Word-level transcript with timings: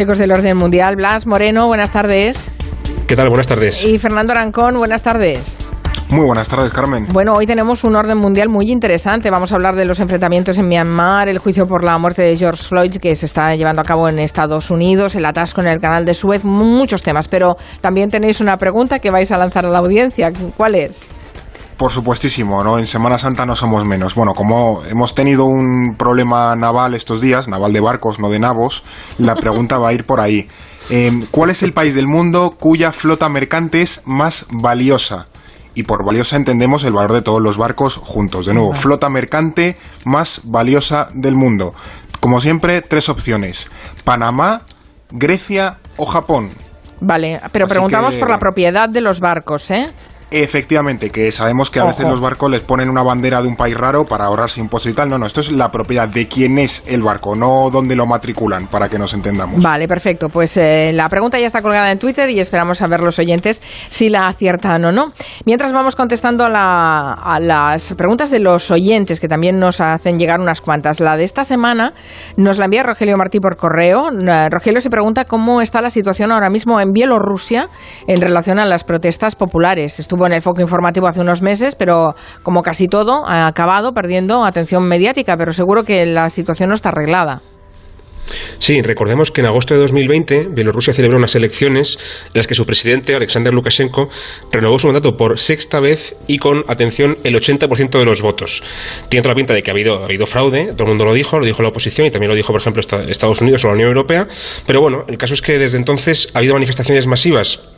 Chicos 0.00 0.16
del 0.16 0.32
orden 0.32 0.56
mundial, 0.56 0.96
Blas 0.96 1.26
Moreno, 1.26 1.66
buenas 1.66 1.92
tardes. 1.92 2.50
¿Qué 3.06 3.14
tal? 3.14 3.28
Buenas 3.28 3.46
tardes. 3.46 3.84
Y 3.84 3.98
Fernando 3.98 4.32
Arancón, 4.32 4.78
buenas 4.78 5.02
tardes. 5.02 5.58
Muy 6.10 6.24
buenas 6.24 6.48
tardes, 6.48 6.72
Carmen. 6.72 7.06
Bueno, 7.12 7.34
hoy 7.34 7.44
tenemos 7.46 7.84
un 7.84 7.94
orden 7.94 8.16
mundial 8.16 8.48
muy 8.48 8.70
interesante. 8.70 9.30
Vamos 9.30 9.52
a 9.52 9.56
hablar 9.56 9.76
de 9.76 9.84
los 9.84 10.00
enfrentamientos 10.00 10.56
en 10.56 10.68
Myanmar, 10.68 11.28
el 11.28 11.36
juicio 11.36 11.68
por 11.68 11.84
la 11.84 11.98
muerte 11.98 12.22
de 12.22 12.34
George 12.34 12.62
Floyd 12.62 12.96
que 12.96 13.14
se 13.14 13.26
está 13.26 13.54
llevando 13.56 13.82
a 13.82 13.84
cabo 13.84 14.08
en 14.08 14.18
Estados 14.20 14.70
Unidos, 14.70 15.14
el 15.16 15.26
atasco 15.26 15.60
en 15.60 15.66
el 15.66 15.80
canal 15.80 16.06
de 16.06 16.14
Suez, 16.14 16.46
muchos 16.46 17.02
temas. 17.02 17.28
Pero 17.28 17.58
también 17.82 18.08
tenéis 18.08 18.40
una 18.40 18.56
pregunta 18.56 19.00
que 19.00 19.10
vais 19.10 19.30
a 19.30 19.36
lanzar 19.36 19.66
a 19.66 19.68
la 19.68 19.80
audiencia. 19.80 20.32
¿Cuál 20.56 20.76
es? 20.76 21.10
Por 21.80 21.90
supuestísimo, 21.90 22.62
¿no? 22.62 22.78
En 22.78 22.86
Semana 22.86 23.16
Santa 23.16 23.46
no 23.46 23.56
somos 23.56 23.86
menos. 23.86 24.14
Bueno, 24.14 24.34
como 24.34 24.82
hemos 24.84 25.14
tenido 25.14 25.46
un 25.46 25.94
problema 25.96 26.54
naval 26.54 26.92
estos 26.92 27.22
días, 27.22 27.48
naval 27.48 27.72
de 27.72 27.80
barcos, 27.80 28.18
no 28.20 28.28
de 28.28 28.38
navos, 28.38 28.82
la 29.16 29.34
pregunta 29.34 29.78
va 29.78 29.88
a 29.88 29.92
ir 29.94 30.04
por 30.04 30.20
ahí. 30.20 30.46
Eh, 30.90 31.18
¿Cuál 31.30 31.48
es 31.48 31.62
el 31.62 31.72
país 31.72 31.94
del 31.94 32.06
mundo 32.06 32.54
cuya 32.60 32.92
flota 32.92 33.30
mercante 33.30 33.80
es 33.80 34.02
más 34.04 34.44
valiosa? 34.50 35.28
Y 35.74 35.84
por 35.84 36.04
valiosa 36.04 36.36
entendemos 36.36 36.84
el 36.84 36.92
valor 36.92 37.14
de 37.14 37.22
todos 37.22 37.40
los 37.40 37.56
barcos 37.56 37.96
juntos. 37.96 38.44
De 38.44 38.52
nuevo, 38.52 38.74
flota 38.74 39.08
mercante 39.08 39.78
más 40.04 40.42
valiosa 40.44 41.08
del 41.14 41.34
mundo. 41.34 41.74
Como 42.20 42.42
siempre, 42.42 42.82
tres 42.82 43.08
opciones. 43.08 43.70
Panamá, 44.04 44.64
Grecia 45.12 45.78
o 45.96 46.04
Japón. 46.04 46.50
Vale, 47.00 47.40
pero 47.52 47.64
Así 47.64 47.72
preguntamos 47.72 48.12
que- 48.12 48.20
por 48.20 48.28
la 48.28 48.38
propiedad 48.38 48.86
de 48.86 49.00
los 49.00 49.20
barcos, 49.20 49.70
¿eh? 49.70 49.90
Efectivamente, 50.30 51.10
que 51.10 51.32
sabemos 51.32 51.70
que 51.70 51.80
a 51.80 51.84
veces 51.84 52.06
los 52.06 52.20
barcos 52.20 52.50
les 52.50 52.60
ponen 52.60 52.88
una 52.88 53.02
bandera 53.02 53.42
de 53.42 53.48
un 53.48 53.56
país 53.56 53.76
raro 53.76 54.04
para 54.04 54.26
ahorrarse 54.26 54.60
impuestos 54.60 54.92
y 54.92 54.94
tal. 54.94 55.08
No, 55.08 55.18
no, 55.18 55.26
esto 55.26 55.40
es 55.40 55.50
la 55.50 55.70
propiedad 55.70 56.08
de 56.08 56.28
quién 56.28 56.56
es 56.58 56.84
el 56.86 57.02
barco, 57.02 57.34
no 57.34 57.68
dónde 57.70 57.96
lo 57.96 58.06
matriculan, 58.06 58.68
para 58.68 58.88
que 58.88 58.98
nos 58.98 59.12
entendamos. 59.12 59.62
Vale, 59.62 59.88
perfecto. 59.88 60.28
Pues 60.28 60.56
eh, 60.56 60.92
la 60.94 61.08
pregunta 61.08 61.38
ya 61.38 61.46
está 61.48 61.62
colgada 61.62 61.90
en 61.90 61.98
Twitter 61.98 62.30
y 62.30 62.38
esperamos 62.40 62.80
a 62.80 62.86
ver 62.86 63.00
los 63.00 63.18
oyentes 63.18 63.60
si 63.88 64.08
la 64.08 64.28
aciertan 64.28 64.84
o 64.84 64.92
no. 64.92 65.12
Mientras 65.46 65.72
vamos 65.72 65.96
contestando 65.96 66.44
a, 66.44 66.48
la- 66.48 67.12
a 67.12 67.40
las 67.40 67.92
preguntas 67.94 68.30
de 68.30 68.38
los 68.38 68.70
oyentes, 68.70 69.18
que 69.18 69.28
también 69.28 69.58
nos 69.58 69.80
hacen 69.80 70.18
llegar 70.18 70.38
unas 70.40 70.60
cuantas. 70.60 71.00
La 71.00 71.16
de 71.16 71.24
esta 71.24 71.44
semana 71.44 71.92
nos 72.36 72.58
la 72.58 72.66
envía 72.66 72.82
Rogelio 72.84 73.16
Martí 73.16 73.40
por 73.40 73.56
correo. 73.56 74.10
Eh, 74.10 74.48
Rogelio 74.48 74.80
se 74.80 74.90
pregunta 74.90 75.24
cómo 75.24 75.60
está 75.60 75.82
la 75.82 75.90
situación 75.90 76.30
ahora 76.30 76.50
mismo 76.50 76.80
en 76.80 76.92
Bielorrusia 76.92 77.68
en 78.06 78.20
relación 78.20 78.58
a 78.58 78.64
las 78.64 78.84
protestas 78.84 79.34
populares. 79.34 79.98
Estuvo 79.98 80.19
en 80.26 80.32
el 80.34 80.42
foco 80.42 80.60
informativo 80.60 81.06
hace 81.06 81.20
unos 81.20 81.42
meses, 81.42 81.74
pero 81.74 82.14
como 82.42 82.62
casi 82.62 82.88
todo, 82.88 83.26
ha 83.26 83.46
acabado 83.46 83.92
perdiendo 83.92 84.44
atención 84.44 84.84
mediática, 84.86 85.36
pero 85.36 85.52
seguro 85.52 85.84
que 85.84 86.06
la 86.06 86.30
situación 86.30 86.68
no 86.70 86.74
está 86.74 86.90
arreglada. 86.90 87.42
Sí, 88.58 88.80
recordemos 88.82 89.32
que 89.32 89.40
en 89.40 89.48
agosto 89.48 89.74
de 89.74 89.80
2020 89.80 90.48
Bielorrusia 90.52 90.92
celebró 90.92 91.16
unas 91.18 91.34
elecciones 91.34 91.98
en 92.26 92.32
las 92.34 92.46
que 92.46 92.54
su 92.54 92.64
presidente, 92.64 93.14
Alexander 93.16 93.52
Lukashenko, 93.52 94.08
renovó 94.52 94.78
su 94.78 94.86
mandato 94.86 95.16
por 95.16 95.38
sexta 95.40 95.80
vez 95.80 96.14
y 96.28 96.38
con, 96.38 96.62
atención, 96.68 97.16
el 97.24 97.34
80% 97.34 97.98
de 97.98 98.04
los 98.04 98.22
votos. 98.22 98.62
Tiene 99.08 99.22
toda 99.22 99.32
la 99.32 99.36
pinta 99.36 99.54
de 99.54 99.62
que 99.62 99.70
ha 99.70 99.74
habido, 99.74 100.02
ha 100.02 100.04
habido 100.04 100.26
fraude, 100.26 100.74
todo 100.74 100.84
el 100.84 100.88
mundo 100.90 101.06
lo 101.06 101.14
dijo, 101.14 101.40
lo 101.40 101.46
dijo 101.46 101.62
la 101.62 101.70
oposición 101.70 102.06
y 102.06 102.10
también 102.10 102.28
lo 102.28 102.36
dijo, 102.36 102.52
por 102.52 102.60
ejemplo, 102.60 102.80
esta- 102.80 103.02
Estados 103.02 103.40
Unidos 103.40 103.64
o 103.64 103.68
la 103.68 103.74
Unión 103.74 103.88
Europea. 103.88 104.28
Pero 104.66 104.80
bueno, 104.80 104.98
el 105.08 105.18
caso 105.18 105.34
es 105.34 105.42
que 105.42 105.58
desde 105.58 105.78
entonces 105.78 106.30
ha 106.34 106.38
habido 106.38 106.54
manifestaciones 106.54 107.08
masivas 107.08 107.68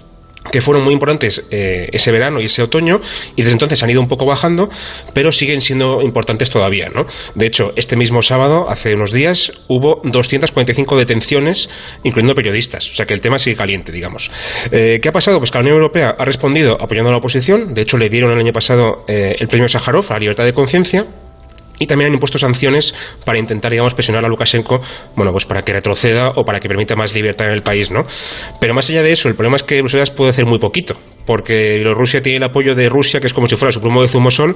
que 0.50 0.60
fueron 0.60 0.84
muy 0.84 0.92
importantes 0.92 1.44
eh, 1.50 1.88
ese 1.92 2.10
verano 2.10 2.40
y 2.40 2.46
ese 2.46 2.62
otoño 2.62 3.00
y 3.36 3.42
desde 3.42 3.52
entonces 3.52 3.82
han 3.82 3.90
ido 3.90 4.00
un 4.00 4.08
poco 4.08 4.26
bajando 4.26 4.68
pero 5.12 5.32
siguen 5.32 5.60
siendo 5.60 6.00
importantes 6.02 6.50
todavía 6.50 6.88
¿no? 6.94 7.06
de 7.34 7.46
hecho 7.46 7.72
este 7.76 7.96
mismo 7.96 8.22
sábado 8.22 8.66
hace 8.68 8.94
unos 8.94 9.12
días 9.12 9.52
hubo 9.68 10.00
245 10.04 10.96
detenciones 10.98 11.68
incluyendo 12.02 12.34
periodistas 12.34 12.90
o 12.90 12.94
sea 12.94 13.06
que 13.06 13.14
el 13.14 13.20
tema 13.20 13.38
sigue 13.38 13.56
caliente 13.56 13.92
digamos 13.92 14.30
Eh, 14.70 15.00
¿qué 15.02 15.08
ha 15.08 15.12
pasado? 15.12 15.38
pues 15.38 15.50
que 15.50 15.58
la 15.58 15.62
Unión 15.62 15.76
Europea 15.76 16.14
ha 16.18 16.24
respondido 16.24 16.76
apoyando 16.80 17.10
a 17.10 17.12
la 17.12 17.18
oposición 17.18 17.74
de 17.74 17.82
hecho 17.82 17.96
le 17.96 18.08
dieron 18.08 18.32
el 18.32 18.38
año 18.38 18.52
pasado 18.52 19.04
eh, 19.08 19.34
el 19.38 19.48
premio 19.48 19.68
Sájarov 19.68 20.04
a 20.10 20.14
la 20.14 20.20
libertad 20.20 20.44
de 20.44 20.52
conciencia 20.52 21.06
y 21.82 21.86
también 21.86 22.08
han 22.08 22.14
impuesto 22.14 22.38
sanciones 22.38 22.94
para 23.24 23.38
intentar, 23.38 23.72
digamos, 23.72 23.92
presionar 23.92 24.24
a 24.24 24.28
Lukashenko, 24.28 24.80
bueno, 25.16 25.32
pues 25.32 25.46
para 25.46 25.62
que 25.62 25.72
retroceda 25.72 26.30
o 26.36 26.44
para 26.44 26.60
que 26.60 26.68
permita 26.68 26.94
más 26.94 27.12
libertad 27.12 27.48
en 27.48 27.54
el 27.54 27.62
país, 27.62 27.90
¿no? 27.90 28.02
Pero 28.60 28.72
más 28.72 28.88
allá 28.88 29.02
de 29.02 29.12
eso, 29.12 29.28
el 29.28 29.34
problema 29.34 29.56
es 29.56 29.64
que 29.64 29.80
Bruselas 29.80 30.12
puede 30.12 30.30
hacer 30.30 30.46
muy 30.46 30.60
poquito, 30.60 30.94
porque 31.26 31.74
Bielorrusia 31.74 32.22
tiene 32.22 32.38
el 32.38 32.44
apoyo 32.44 32.76
de 32.76 32.88
Rusia, 32.88 33.18
que 33.18 33.26
es 33.26 33.32
como 33.32 33.48
si 33.48 33.56
fuera 33.56 33.72
su 33.72 33.80
plomo 33.80 34.00
de 34.00 34.08
zumosol, 34.08 34.54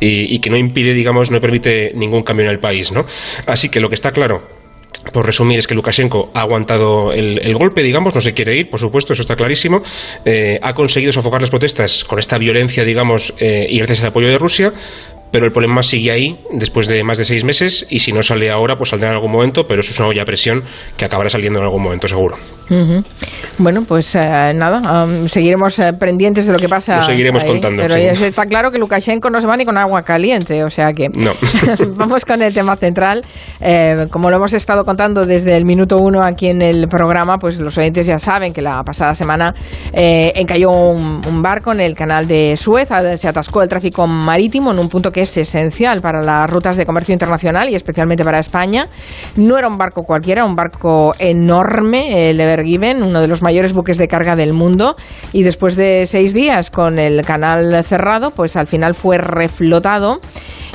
y, 0.00 0.34
y 0.34 0.38
que 0.38 0.50
no 0.50 0.58
impide, 0.58 0.92
digamos, 0.92 1.30
no 1.30 1.40
permite 1.40 1.92
ningún 1.94 2.20
cambio 2.20 2.44
en 2.44 2.52
el 2.52 2.58
país, 2.58 2.92
¿no? 2.92 3.06
Así 3.46 3.70
que 3.70 3.80
lo 3.80 3.88
que 3.88 3.94
está 3.94 4.12
claro 4.12 4.42
por 5.12 5.24
resumir, 5.24 5.58
es 5.58 5.66
que 5.66 5.74
Lukashenko 5.74 6.30
ha 6.34 6.40
aguantado 6.40 7.12
el, 7.12 7.38
el 7.40 7.54
golpe, 7.54 7.82
digamos, 7.82 8.14
no 8.14 8.20
se 8.20 8.34
quiere 8.34 8.56
ir, 8.56 8.68
por 8.68 8.80
supuesto, 8.80 9.12
eso 9.12 9.22
está 9.22 9.36
clarísimo. 9.36 9.82
Eh, 10.24 10.58
ha 10.60 10.74
conseguido 10.74 11.12
sofocar 11.12 11.40
las 11.40 11.50
protestas 11.50 12.04
con 12.04 12.18
esta 12.18 12.38
violencia, 12.38 12.84
digamos, 12.84 13.32
eh, 13.38 13.66
y 13.68 13.78
gracias 13.78 14.02
al 14.02 14.08
apoyo 14.08 14.28
de 14.28 14.38
Rusia, 14.38 14.72
pero 15.30 15.46
el 15.46 15.52
problema 15.52 15.82
sigue 15.82 16.10
ahí 16.10 16.38
después 16.52 16.86
de 16.86 17.02
más 17.02 17.18
de 17.18 17.24
seis 17.24 17.44
meses 17.44 17.86
y 17.90 17.98
si 17.98 18.12
no 18.12 18.22
sale 18.22 18.50
ahora, 18.50 18.76
pues 18.76 18.90
saldrá 18.90 19.10
en 19.10 19.16
algún 19.16 19.32
momento, 19.32 19.66
pero 19.66 19.80
eso 19.80 19.92
es 19.92 19.98
una 19.98 20.08
olla 20.08 20.22
a 20.22 20.24
presión 20.24 20.62
que 20.96 21.04
acabará 21.04 21.28
saliendo 21.28 21.58
en 21.58 21.64
algún 21.64 21.82
momento, 21.82 22.08
seguro. 22.08 22.36
Bueno, 23.58 23.84
pues 23.86 24.14
eh, 24.16 24.52
nada, 24.54 25.02
am, 25.02 25.28
seguiremos 25.28 25.78
eh, 25.78 25.92
pendientes 25.92 26.46
de 26.46 26.52
lo 26.52 26.58
que 26.58 26.68
pasa. 26.68 26.96
Lo 26.96 27.02
seguiremos 27.02 27.42
ahí. 27.42 27.48
contando, 27.48 27.82
Pero 27.82 27.94
sí. 27.94 28.02
ya 28.02 28.26
está 28.26 28.46
claro 28.46 28.70
que 28.70 28.78
Lukashenko 28.78 29.30
no 29.30 29.40
se 29.40 29.46
va 29.46 29.56
ni 29.56 29.64
con 29.64 29.76
agua 29.78 30.02
caliente, 30.02 30.64
o 30.64 30.70
sea 30.70 30.92
que. 30.92 31.08
No. 31.08 31.32
Vamos 31.96 32.24
con 32.24 32.42
el 32.42 32.52
tema 32.52 32.76
central. 32.76 33.22
Eh, 33.60 34.06
como 34.10 34.30
lo 34.30 34.36
hemos 34.36 34.52
estado 34.52 34.84
contando 34.84 35.24
desde 35.24 35.56
el 35.56 35.64
minuto 35.64 35.98
uno 35.98 36.22
aquí 36.22 36.48
en 36.48 36.62
el 36.62 36.88
programa, 36.88 37.38
pues 37.38 37.58
los 37.58 37.76
oyentes 37.78 38.06
ya 38.06 38.18
saben 38.18 38.52
que 38.52 38.62
la 38.62 38.82
pasada 38.82 39.14
semana 39.14 39.54
encalló 39.92 40.70
un, 40.70 41.20
un 41.26 41.42
barco 41.42 41.72
en 41.72 41.80
el 41.80 41.94
canal 41.94 42.26
de 42.26 42.56
Suez, 42.56 42.88
se 43.16 43.28
atascó 43.28 43.62
el 43.62 43.68
tráfico 43.68 44.06
marítimo 44.06 44.72
en 44.72 44.78
un 44.78 44.88
punto 44.88 45.10
que 45.10 45.15
es 45.22 45.36
esencial 45.36 46.00
para 46.00 46.22
las 46.22 46.50
rutas 46.50 46.76
de 46.76 46.86
comercio 46.86 47.12
internacional 47.12 47.68
y 47.68 47.74
especialmente 47.74 48.24
para 48.24 48.38
España. 48.38 48.88
No 49.36 49.58
era 49.58 49.68
un 49.68 49.78
barco 49.78 50.02
cualquiera, 50.02 50.44
un 50.44 50.56
barco 50.56 51.14
enorme, 51.18 52.30
el 52.30 52.40
Ever 52.40 52.62
Given, 52.64 53.02
uno 53.02 53.20
de 53.20 53.28
los 53.28 53.42
mayores 53.42 53.72
buques 53.72 53.98
de 53.98 54.08
carga 54.08 54.36
del 54.36 54.52
mundo. 54.52 54.96
Y 55.32 55.42
después 55.42 55.76
de 55.76 56.06
seis 56.06 56.34
días 56.34 56.70
con 56.70 56.98
el 56.98 57.22
canal 57.24 57.84
cerrado, 57.84 58.30
pues 58.30 58.56
al 58.56 58.66
final 58.66 58.94
fue 58.94 59.18
reflotado. 59.18 60.20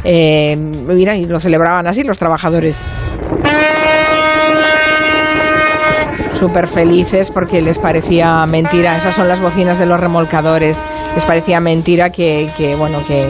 Eh, 0.04 0.56
mira, 0.58 1.16
y 1.16 1.26
lo 1.26 1.40
celebraban 1.40 1.88
así 1.88 2.04
los 2.04 2.18
trabajadores. 2.18 2.84
Súper 6.42 6.66
felices 6.66 7.30
porque 7.30 7.62
les 7.62 7.78
parecía 7.78 8.44
mentira. 8.48 8.98
Esas 8.98 9.14
son 9.14 9.28
las 9.28 9.40
bocinas 9.40 9.78
de 9.78 9.86
los 9.86 10.00
remolcadores. 10.00 10.84
Les 11.14 11.24
parecía 11.24 11.60
mentira 11.60 12.10
que, 12.10 12.50
que, 12.58 12.76
bueno, 12.76 12.98
que 13.08 13.30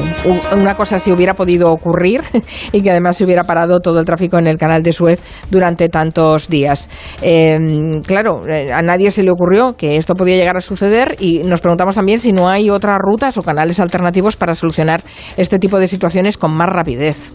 una 0.56 0.76
cosa 0.76 0.96
así 0.96 1.12
hubiera 1.12 1.34
podido 1.34 1.74
ocurrir 1.74 2.22
y 2.72 2.82
que 2.82 2.90
además 2.90 3.18
se 3.18 3.26
hubiera 3.26 3.44
parado 3.44 3.82
todo 3.82 4.00
el 4.00 4.06
tráfico 4.06 4.40
en 4.40 4.48
el 4.48 4.58
canal 4.58 4.82
de 4.82 4.94
Suez 4.94 5.20
durante 5.50 5.90
tantos 5.90 6.48
días. 6.48 6.88
Eh, 7.22 8.00
claro, 8.08 8.48
eh, 8.48 8.72
a 8.72 8.82
nadie 8.82 9.12
se 9.12 9.24
le 9.24 9.32
ocurrió 9.32 9.76
que 9.76 9.98
esto 9.98 10.16
podía 10.16 10.38
llegar 10.38 10.56
a 10.56 10.62
suceder 10.62 11.18
y 11.20 11.40
nos 11.40 11.60
preguntamos 11.60 11.96
también 11.96 12.22
si 12.22 12.32
no 12.32 12.48
hay 12.48 12.70
otras 12.70 12.98
rutas 12.98 13.38
o 13.38 13.42
canales 13.42 13.82
alternativos 13.82 14.38
para 14.38 14.54
solucionar 14.54 15.04
este 15.36 15.60
tipo 15.60 15.80
de 15.80 15.90
situaciones 15.90 16.38
con 16.38 16.56
más 16.56 16.70
rapidez. 16.70 17.34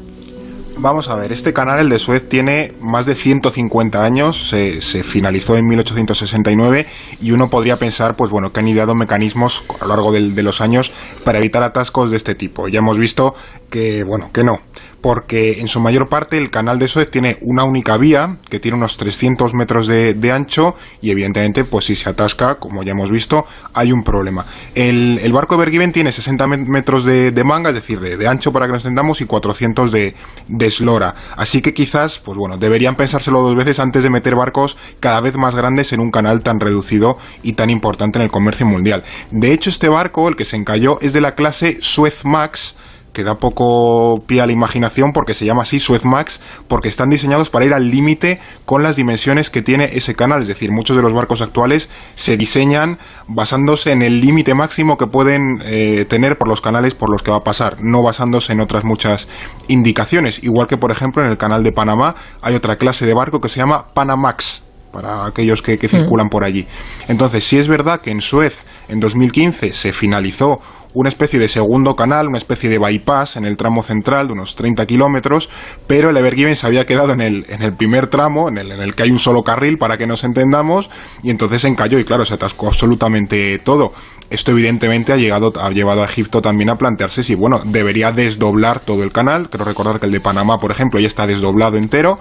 Vamos 0.78 1.08
a 1.08 1.14
ver, 1.14 1.32
este 1.32 1.54
canal, 1.54 1.78
el 1.78 1.88
de 1.88 1.98
Suez, 1.98 2.28
tiene 2.28 2.74
más 2.80 3.06
de 3.06 3.14
150 3.14 4.04
años, 4.04 4.50
se, 4.50 4.80
finalizó 5.02 5.56
en 5.56 5.66
1869 5.66 6.86
y 7.20 7.30
uno 7.30 7.48
podría 7.48 7.78
pensar, 7.78 8.14
pues 8.14 8.30
bueno, 8.30 8.52
que 8.52 8.60
han 8.60 8.68
ideado 8.68 8.94
mecanismos 8.94 9.64
a 9.80 9.84
lo 9.84 9.88
largo 9.88 10.12
de 10.12 10.42
los 10.42 10.60
años 10.60 10.92
para 11.24 11.38
evitar 11.38 11.62
atascos 11.62 12.10
de 12.10 12.18
este 12.18 12.34
tipo. 12.34 12.68
Ya 12.68 12.80
hemos 12.80 12.98
visto 12.98 13.34
que, 13.70 14.04
bueno, 14.04 14.30
que 14.34 14.44
no, 14.44 14.60
porque 15.00 15.60
en 15.60 15.68
su 15.68 15.80
mayor 15.80 16.08
parte 16.08 16.36
el 16.38 16.50
canal 16.50 16.78
de 16.78 16.88
Suez 16.88 17.10
tiene 17.10 17.38
una 17.40 17.64
única 17.64 17.96
vía 17.96 18.38
que 18.48 18.58
tiene 18.60 18.76
unos 18.76 18.96
300 18.96 19.54
metros 19.54 19.86
de, 19.86 20.14
de 20.14 20.32
ancho 20.32 20.74
y 21.00 21.10
evidentemente, 21.10 21.64
pues 21.64 21.84
si 21.84 21.96
se 21.96 22.08
atasca, 22.10 22.56
como 22.56 22.82
ya 22.82 22.92
hemos 22.92 23.10
visto, 23.10 23.46
hay 23.74 23.92
un 23.92 24.02
problema. 24.02 24.46
El, 24.74 25.20
el 25.22 25.32
barco 25.32 25.54
Ever 25.54 25.70
Given 25.70 25.92
tiene 25.92 26.10
60 26.12 26.46
met- 26.46 26.66
metros 26.66 27.04
de, 27.04 27.30
de 27.30 27.44
manga, 27.44 27.68
es 27.70 27.76
decir, 27.76 28.00
de, 28.00 28.16
de 28.16 28.26
ancho 28.28 28.52
para 28.52 28.66
que 28.66 28.72
nos 28.72 28.84
entendamos, 28.84 29.20
y 29.20 29.26
400 29.26 29.92
de, 29.92 30.14
de 30.48 30.66
eslora. 30.66 31.14
Así 31.36 31.62
que 31.62 31.72
quizás, 31.74 32.18
pues 32.18 32.36
bueno, 32.36 32.58
deberían 32.58 32.96
pensárselo 32.96 33.42
dos 33.42 33.54
veces 33.54 33.78
antes 33.78 34.02
de 34.02 34.10
meter 34.10 34.34
barcos 34.34 34.76
cada 35.00 35.20
vez 35.20 35.36
más 35.36 35.54
grandes 35.54 35.92
en 35.92 36.00
un 36.00 36.10
canal 36.10 36.42
tan 36.42 36.58
reducido 36.60 37.18
y 37.42 37.52
tan 37.52 37.70
importante 37.70 38.18
en 38.18 38.24
el 38.24 38.30
comercio 38.30 38.66
mundial. 38.66 39.04
De 39.30 39.52
hecho, 39.52 39.70
este 39.70 39.88
barco, 39.88 40.28
el 40.28 40.36
que 40.36 40.44
se 40.44 40.56
encalló, 40.56 40.98
es 41.00 41.12
de 41.12 41.20
la 41.20 41.34
clase 41.34 41.78
Suez 41.80 42.24
Max, 42.24 42.74
que 43.16 43.24
da 43.24 43.36
poco 43.36 44.20
pie 44.26 44.42
a 44.42 44.46
la 44.46 44.52
imaginación 44.52 45.14
porque 45.14 45.32
se 45.32 45.46
llama 45.46 45.62
así 45.62 45.80
Suez 45.80 46.04
Max, 46.04 46.38
porque 46.68 46.90
están 46.90 47.08
diseñados 47.08 47.48
para 47.48 47.64
ir 47.64 47.72
al 47.72 47.90
límite 47.90 48.40
con 48.66 48.82
las 48.82 48.96
dimensiones 48.96 49.48
que 49.48 49.62
tiene 49.62 49.88
ese 49.94 50.14
canal. 50.14 50.42
Es 50.42 50.48
decir, 50.48 50.70
muchos 50.70 50.98
de 50.98 51.02
los 51.02 51.14
barcos 51.14 51.40
actuales 51.40 51.88
se 52.14 52.36
diseñan 52.36 52.98
basándose 53.26 53.92
en 53.92 54.02
el 54.02 54.20
límite 54.20 54.52
máximo 54.52 54.98
que 54.98 55.06
pueden 55.06 55.62
eh, 55.64 56.04
tener 56.06 56.36
por 56.36 56.46
los 56.46 56.60
canales 56.60 56.94
por 56.94 57.10
los 57.10 57.22
que 57.22 57.30
va 57.30 57.38
a 57.38 57.44
pasar, 57.44 57.78
no 57.80 58.02
basándose 58.02 58.52
en 58.52 58.60
otras 58.60 58.84
muchas 58.84 59.28
indicaciones. 59.68 60.44
Igual 60.44 60.66
que, 60.66 60.76
por 60.76 60.90
ejemplo, 60.90 61.24
en 61.24 61.30
el 61.30 61.38
canal 61.38 61.62
de 61.62 61.72
Panamá 61.72 62.16
hay 62.42 62.54
otra 62.54 62.76
clase 62.76 63.06
de 63.06 63.14
barco 63.14 63.40
que 63.40 63.48
se 63.48 63.60
llama 63.60 63.86
Panamax 63.94 64.65
para 64.96 65.26
aquellos 65.26 65.60
que, 65.60 65.76
que 65.76 65.88
circulan 65.88 66.30
por 66.30 66.42
allí. 66.42 66.66
Entonces, 67.06 67.44
si 67.44 67.58
es 67.58 67.68
verdad 67.68 68.00
que 68.00 68.10
en 68.10 68.22
Suez 68.22 68.64
en 68.88 68.98
2015 68.98 69.74
se 69.74 69.92
finalizó 69.92 70.60
una 70.94 71.10
especie 71.10 71.38
de 71.38 71.48
segundo 71.48 71.94
canal, 71.94 72.28
una 72.28 72.38
especie 72.38 72.70
de 72.70 72.78
bypass 72.78 73.36
en 73.36 73.44
el 73.44 73.58
tramo 73.58 73.82
central 73.82 74.28
de 74.28 74.32
unos 74.32 74.56
30 74.56 74.86
kilómetros, 74.86 75.50
pero 75.86 76.08
el 76.08 76.16
Evergiven 76.16 76.56
se 76.56 76.66
había 76.66 76.86
quedado 76.86 77.12
en 77.12 77.20
el, 77.20 77.44
en 77.50 77.60
el 77.60 77.74
primer 77.74 78.06
tramo, 78.06 78.48
en 78.48 78.56
el, 78.56 78.72
en 78.72 78.80
el 78.80 78.94
que 78.94 79.02
hay 79.02 79.10
un 79.10 79.18
solo 79.18 79.42
carril 79.42 79.76
para 79.76 79.98
que 79.98 80.06
nos 80.06 80.24
entendamos, 80.24 80.88
y 81.22 81.28
entonces 81.28 81.60
se 81.60 81.68
encalló 81.68 81.98
y 81.98 82.04
claro, 82.04 82.24
se 82.24 82.32
atascó 82.32 82.68
absolutamente 82.68 83.58
todo. 83.58 83.92
Esto 84.30 84.52
evidentemente 84.52 85.12
ha, 85.12 85.16
llegado, 85.18 85.52
ha 85.60 85.68
llevado 85.68 86.02
a 86.02 86.06
Egipto 86.06 86.40
también 86.40 86.70
a 86.70 86.76
plantearse 86.76 87.22
si, 87.22 87.34
bueno, 87.34 87.60
debería 87.62 88.10
desdoblar 88.10 88.80
todo 88.80 89.02
el 89.02 89.12
canal. 89.12 89.50
Quiero 89.50 89.66
recordar 89.66 90.00
que 90.00 90.06
el 90.06 90.12
de 90.12 90.20
Panamá, 90.20 90.56
por 90.56 90.70
ejemplo, 90.70 90.98
ya 90.98 91.06
está 91.06 91.26
desdoblado 91.26 91.76
entero 91.76 92.18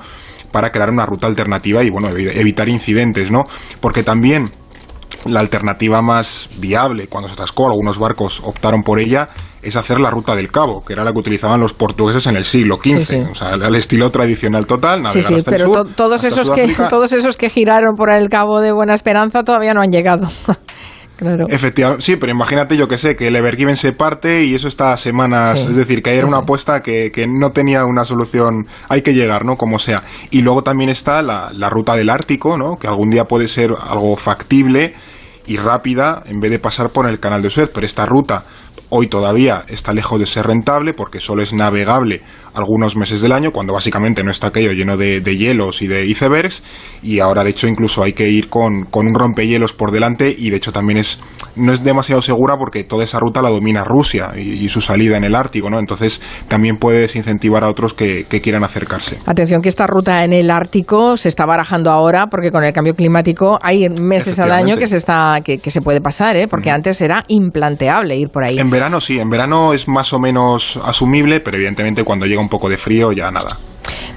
para 0.52 0.72
crear 0.72 0.90
una 0.90 1.06
ruta 1.06 1.28
alternativa 1.28 1.84
y, 1.84 1.90
bueno, 1.90 2.10
evitar 2.10 2.70
incidentes, 2.70 3.32
¿no? 3.32 3.46
Porque 3.80 4.04
también 4.04 4.52
la 5.26 5.40
alternativa 5.40 6.02
más 6.02 6.50
viable 6.58 7.08
cuando 7.08 7.28
se 7.28 7.34
atascó, 7.34 7.68
algunos 7.68 7.98
barcos 7.98 8.42
optaron 8.44 8.84
por 8.84 9.00
ella, 9.00 9.30
es 9.62 9.76
hacer 9.76 10.00
la 10.00 10.12
ruta 10.12 10.36
del 10.36 10.52
Cabo, 10.52 10.84
que 10.86 10.94
era 10.94 11.04
la 11.04 11.12
que 11.12 11.18
utilizaban 11.18 11.60
los 11.60 11.74
portugueses 11.74 12.28
en 12.28 12.36
el 12.36 12.46
siglo 12.46 12.76
XV, 12.76 13.32
o 13.32 13.36
sea, 13.36 13.50
al 13.54 13.76
estilo 13.76 14.12
tradicional 14.12 14.68
total, 14.68 15.02
navegar 15.02 15.34
hasta 15.34 15.52
pero 15.52 15.66
el 15.66 15.74
sur, 15.74 15.96
todos 15.96 16.24
esos 16.24 16.52
que 16.52 16.68
todos 16.90 17.12
esos 17.12 17.38
que 17.38 17.50
giraron 17.50 17.96
por 17.96 18.12
el 18.12 18.30
Cabo 18.30 18.62
de 18.62 18.72
Buena 18.72 18.94
Esperanza 18.94 19.44
todavía 19.44 19.74
no 19.74 19.82
han 19.82 19.92
llegado. 19.92 20.30
Claro. 21.16 21.46
Efectivamente, 21.48 22.04
sí, 22.04 22.18
pero 22.18 22.32
imagínate, 22.32 22.76
yo 22.76 22.88
que 22.88 22.98
sé, 22.98 23.16
que 23.16 23.30
el 23.30 23.36
Evergiven 23.36 23.78
se 23.78 23.94
parte 23.94 24.44
y 24.44 24.54
eso 24.54 24.68
está 24.68 24.96
semanas, 24.98 25.62
es 25.62 25.76
decir, 25.76 26.04
que 26.04 26.16
era 26.16 26.28
una 26.28 26.40
apuesta 26.40 26.82
que, 26.82 27.12
que, 27.12 27.26
no 27.28 27.52
tenía 27.52 27.86
una 27.86 28.04
solución, 28.04 28.68
hay 28.90 29.02
que 29.02 29.14
llegar, 29.14 29.46
¿no? 29.46 29.56
Como 29.56 29.80
sea. 29.80 30.04
Y 30.32 30.42
luego 30.42 30.64
también 30.64 30.90
está 30.90 31.22
la, 31.22 31.52
la 31.54 31.70
ruta 31.70 31.96
del 31.96 32.10
Ártico, 32.10 32.58
¿no? 32.58 32.76
Que 32.78 32.88
algún 32.88 33.10
día 33.10 33.26
puede 33.26 33.48
ser 33.48 33.74
algo 33.90 34.16
factible 34.18 34.94
y 35.48 35.58
rápida 35.58 36.24
en 36.26 36.40
vez 36.40 36.52
de 36.52 36.60
pasar 36.60 36.90
por 36.90 37.08
el 37.08 37.20
canal 37.20 37.42
de 37.42 37.50
Suez, 37.50 37.70
pero 37.74 37.86
esta 37.86 38.06
ruta 38.06 38.44
hoy 38.90 39.08
todavía 39.08 39.64
está 39.68 39.94
lejos 39.94 40.20
de 40.20 40.26
ser 40.26 40.48
rentable 40.48 40.94
porque 40.94 41.20
solo 41.20 41.42
es 41.42 41.54
navegable 41.54 42.22
algunos 42.54 42.96
meses 42.96 43.22
del 43.22 43.32
año, 43.32 43.52
cuando 43.52 43.74
básicamente 43.74 44.24
no 44.24 44.32
está 44.32 44.48
aquello 44.48 44.72
lleno 44.72 44.98
de, 44.98 45.22
hielos 45.22 45.82
y 45.82 45.88
de 45.88 46.06
icebergs, 46.06 46.64
y 47.04 47.20
ahora 47.20 47.44
de 47.44 47.50
hecho 47.50 47.68
incluso 47.68 48.04
hay 48.04 48.14
que 48.14 48.30
ir 48.30 48.50
con, 48.50 48.86
con, 48.86 49.08
un 49.08 49.16
rompehielos 49.16 49.74
por 49.74 49.92
delante 49.92 50.34
y 50.38 50.50
de 50.50 50.58
hecho 50.58 50.72
también 50.72 50.98
es 50.98 51.20
no 51.56 51.72
es 51.72 51.84
demasiado 51.84 52.22
segura 52.22 52.58
porque 52.58 52.84
toda 52.84 53.04
esa 53.04 53.20
ruta 53.20 53.42
la 53.42 53.50
domina 53.50 53.84
Rusia 53.84 54.32
y, 54.36 54.68
su 54.68 54.82
salida 54.82 55.16
en 55.16 55.24
el 55.24 55.36
Ártico, 55.36 55.70
¿no? 55.70 55.80
Entonces 55.80 56.22
también 56.48 56.78
puede 56.78 57.00
desincentivar 57.00 57.64
a 57.64 57.70
otros 57.70 57.94
que, 57.94 58.26
quieran 58.26 58.64
acercarse. 58.64 59.18
Atención 59.26 59.62
que 59.62 59.70
esta 59.70 59.88
ruta 59.88 60.24
en 60.26 60.34
el 60.34 60.52
Ártico 60.52 61.16
se 61.16 61.30
está 61.30 61.46
barajando 61.46 61.90
ahora 61.90 62.28
porque 62.28 62.52
con 62.52 62.64
el 62.64 62.74
cambio 62.74 62.94
climático 62.94 63.58
hay 63.62 63.88
meses 63.90 64.40
al 64.40 64.52
año 64.52 64.76
que 64.76 64.88
se 64.88 64.98
está 64.98 65.40
que, 65.44 65.60
se 65.72 65.82
puede 65.82 66.02
pasar, 66.02 66.36
¿eh? 66.36 66.48
Porque 66.48 66.70
antes 66.70 67.00
era 67.02 67.24
implanteable 67.28 68.18
ir 68.18 68.30
por 68.30 68.44
ahí. 68.44 68.60
En 68.60 68.70
verano 68.76 69.00
sí, 69.00 69.20
en 69.20 69.30
verano 69.30 69.74
es 69.74 69.88
más 69.88 70.12
o 70.12 70.20
menos 70.20 70.78
asumible, 70.84 71.40
pero 71.40 71.56
evidentemente 71.56 72.04
cuando 72.04 72.26
llega 72.26 72.42
un 72.42 72.50
poco 72.50 72.68
de 72.68 72.76
frío 72.76 73.14
ya 73.14 73.32
nada. 73.32 73.58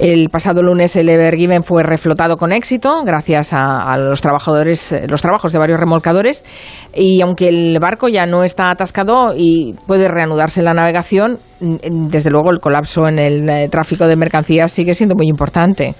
El 0.00 0.30
pasado 0.30 0.62
lunes 0.62 0.96
el 0.96 1.08
Evergiven 1.08 1.62
fue 1.62 1.84
reflotado 1.84 2.36
con 2.36 2.52
éxito 2.52 3.04
gracias 3.04 3.52
a, 3.52 3.96
los 3.98 4.20
trabajadores, 4.20 4.94
los 5.08 5.22
trabajos 5.22 5.52
de 5.52 5.58
varios 5.60 5.78
remolcadores 5.78 6.44
y 6.92 7.20
aunque 7.20 7.48
el 7.48 7.78
barco 7.80 8.08
ya 8.08 8.26
no 8.26 8.42
está 8.42 8.70
atascado 8.70 9.32
y 9.36 9.74
puede 9.86 10.08
reanudarse 10.08 10.60
la 10.62 10.74
navegación, 10.74 11.38
desde 11.60 12.30
luego 12.30 12.50
el 12.50 12.58
colapso 12.58 13.06
en 13.06 13.18
el 13.20 13.48
eh, 13.48 13.68
tráfico 13.68 14.08
de 14.08 14.16
mercancías 14.16 14.72
sigue 14.72 14.94
siendo 14.94 15.14
muy 15.14 15.28
importante. 15.28 15.94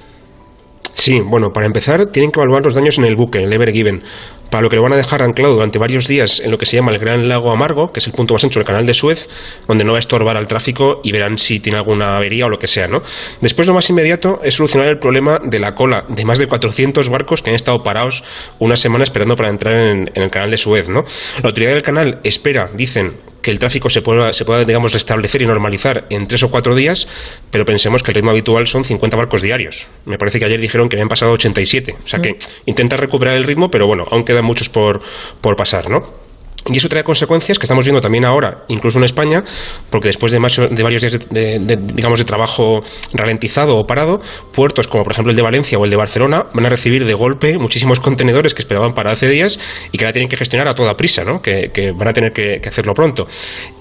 Sí, 0.99 1.20
bueno, 1.25 1.50
para 1.54 1.66
empezar 1.66 2.06
tienen 2.11 2.32
que 2.32 2.40
evaluar 2.40 2.64
los 2.64 2.75
daños 2.75 2.99
en 2.99 3.04
el 3.04 3.14
buque, 3.14 3.38
en 3.38 3.44
el 3.44 3.52
Evergiven, 3.52 4.02
para 4.50 4.62
lo 4.62 4.69
que 4.69 4.77
lo 4.77 4.83
van 4.83 4.93
a 4.93 4.97
dejar 4.97 5.23
anclado 5.23 5.55
durante 5.55 5.79
varios 5.79 6.06
días 6.06 6.41
en 6.41 6.50
lo 6.50 6.59
que 6.59 6.67
se 6.67 6.77
llama 6.77 6.93
el 6.93 6.99
Gran 6.99 7.29
Lago 7.29 7.50
Amargo, 7.50 7.93
que 7.93 8.00
es 8.00 8.06
el 8.06 8.12
punto 8.12 8.35
más 8.35 8.45
ancho 8.45 8.59
del 8.59 8.67
canal 8.67 8.87
de 8.87 8.95
Suez, 8.95 9.29
donde 9.67 9.85
no 9.85 9.93
va 9.93 9.99
a 9.99 10.00
estorbar 10.00 10.37
al 10.37 10.49
tráfico 10.49 11.00
y 11.03 11.12
verán 11.12 11.39
si 11.39 11.61
tiene 11.61 11.79
alguna 11.79 12.17
avería 12.17 12.47
o 12.47 12.49
lo 12.49 12.59
que 12.59 12.67
sea, 12.67 12.89
¿no? 12.89 13.03
Después 13.41 13.67
lo 13.67 13.75
más 13.75 13.89
inmediato 13.91 14.41
es 14.43 14.55
solucionar 14.55 14.89
el 14.89 14.99
problema 14.99 15.41
de 15.43 15.59
la 15.59 15.75
cola 15.75 16.05
de 16.09 16.25
más 16.25 16.39
de 16.39 16.47
400 16.47 17.09
barcos 17.09 17.43
que 17.43 17.50
han 17.50 17.56
estado 17.56 17.83
parados 17.83 18.25
una 18.59 18.77
semana 18.77 19.05
esperando 19.05 19.37
para 19.37 19.49
entrar 19.49 19.75
en, 19.75 20.11
el 20.15 20.31
canal 20.31 20.50
de 20.50 20.59
Suez, 20.59 20.89
¿no? 20.89 21.05
La 21.43 21.49
autoridad 21.49 21.73
del 21.73 21.83
canal 21.83 22.21
espera, 22.25 22.71
dicen, 22.75 23.12
que 23.43 23.50
el 23.50 23.58
tráfico 23.58 23.88
se 23.88 24.02
pueda, 24.02 24.32
se 24.32 24.44
pueda, 24.44 24.64
digamos, 24.64 24.93
restablecer 24.93 25.43
y 25.43 25.46
normalizar 25.46 26.06
en 26.11 26.26
tres 26.26 26.43
o 26.43 26.50
cuatro 26.50 26.75
días, 26.75 27.08
pero 27.50 27.64
pensemos 27.64 28.02
que 28.02 28.11
el 28.11 28.17
ritmo 28.17 28.31
habitual 28.31 28.67
son 28.67 28.85
50 28.85 29.17
barcos 29.17 29.43
diarios. 29.43 29.87
Me 30.05 30.19
parece 30.19 30.38
que 30.38 30.44
ayer 30.44 30.61
dijeron 30.61 30.88
que 30.88 30.96
habían 30.96 31.08
pasado 31.08 31.32
87. 31.32 31.96
O 32.05 32.08
sea 32.08 32.20
que 32.20 32.32
mm. 32.32 32.37
intenta 32.67 32.96
recuperar 32.96 33.37
el 33.37 33.44
ritmo, 33.44 33.69
pero 33.70 33.87
bueno, 33.87 34.05
aún 34.11 34.25
quedan 34.25 34.44
muchos 34.44 34.69
por, 34.69 35.00
por 35.40 35.56
pasar, 35.56 35.88
¿no? 35.88 36.27
Y 36.66 36.76
eso 36.76 36.88
trae 36.88 37.05
consecuencias 37.05 37.58
que 37.58 37.64
estamos 37.64 37.84
viendo 37.84 38.00
también 38.00 38.25
ahora, 38.25 38.64
incluso 38.69 38.99
en 38.99 39.05
España, 39.05 39.43
porque 39.90 40.08
después 40.08 40.32
de, 40.32 40.38
de 40.38 40.82
varios 40.82 41.00
días 41.00 41.19
de, 41.31 41.78
digamos, 41.94 42.19
de 42.19 42.25
trabajo 42.25 42.81
ralentizado 43.14 43.76
o 43.76 43.87
parado, 43.87 44.20
puertos 44.52 44.87
como 44.88 45.05
por 45.05 45.12
ejemplo 45.12 45.31
el 45.31 45.37
de 45.37 45.43
Valencia 45.43 45.78
o 45.78 45.84
el 45.84 45.90
de 45.90 45.96
Barcelona 45.96 46.46
van 46.52 46.66
a 46.66 46.69
recibir 46.69 47.05
de 47.06 47.14
golpe 47.14 47.56
muchísimos 47.58 48.00
contenedores 48.08 48.55
que 48.55 48.62
esperaban 48.62 48.93
para 48.93 49.12
hace 49.12 49.28
días 49.28 49.58
y 49.93 49.99
que 49.99 50.05
ahora 50.05 50.12
tienen 50.12 50.28
que 50.28 50.37
gestionar 50.37 50.69
a 50.69 50.75
toda 50.75 50.94
prisa, 50.94 51.25
¿no? 51.25 51.40
que, 51.40 51.70
van 51.94 52.08
a 52.08 52.12
tener 52.12 52.32
que, 52.32 52.61
hacerlo 52.69 52.93
pronto. 52.93 53.26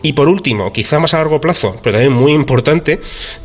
Y 0.01 0.13
por 0.13 0.29
último, 0.29 0.71
quizá 0.71 0.99
más 0.99 1.13
a 1.13 1.17
largo 1.17 1.41
plazo, 1.41 1.75
pero 1.83 1.97
también 1.97 2.13
muy 2.13 2.31
importante, 2.31 3.01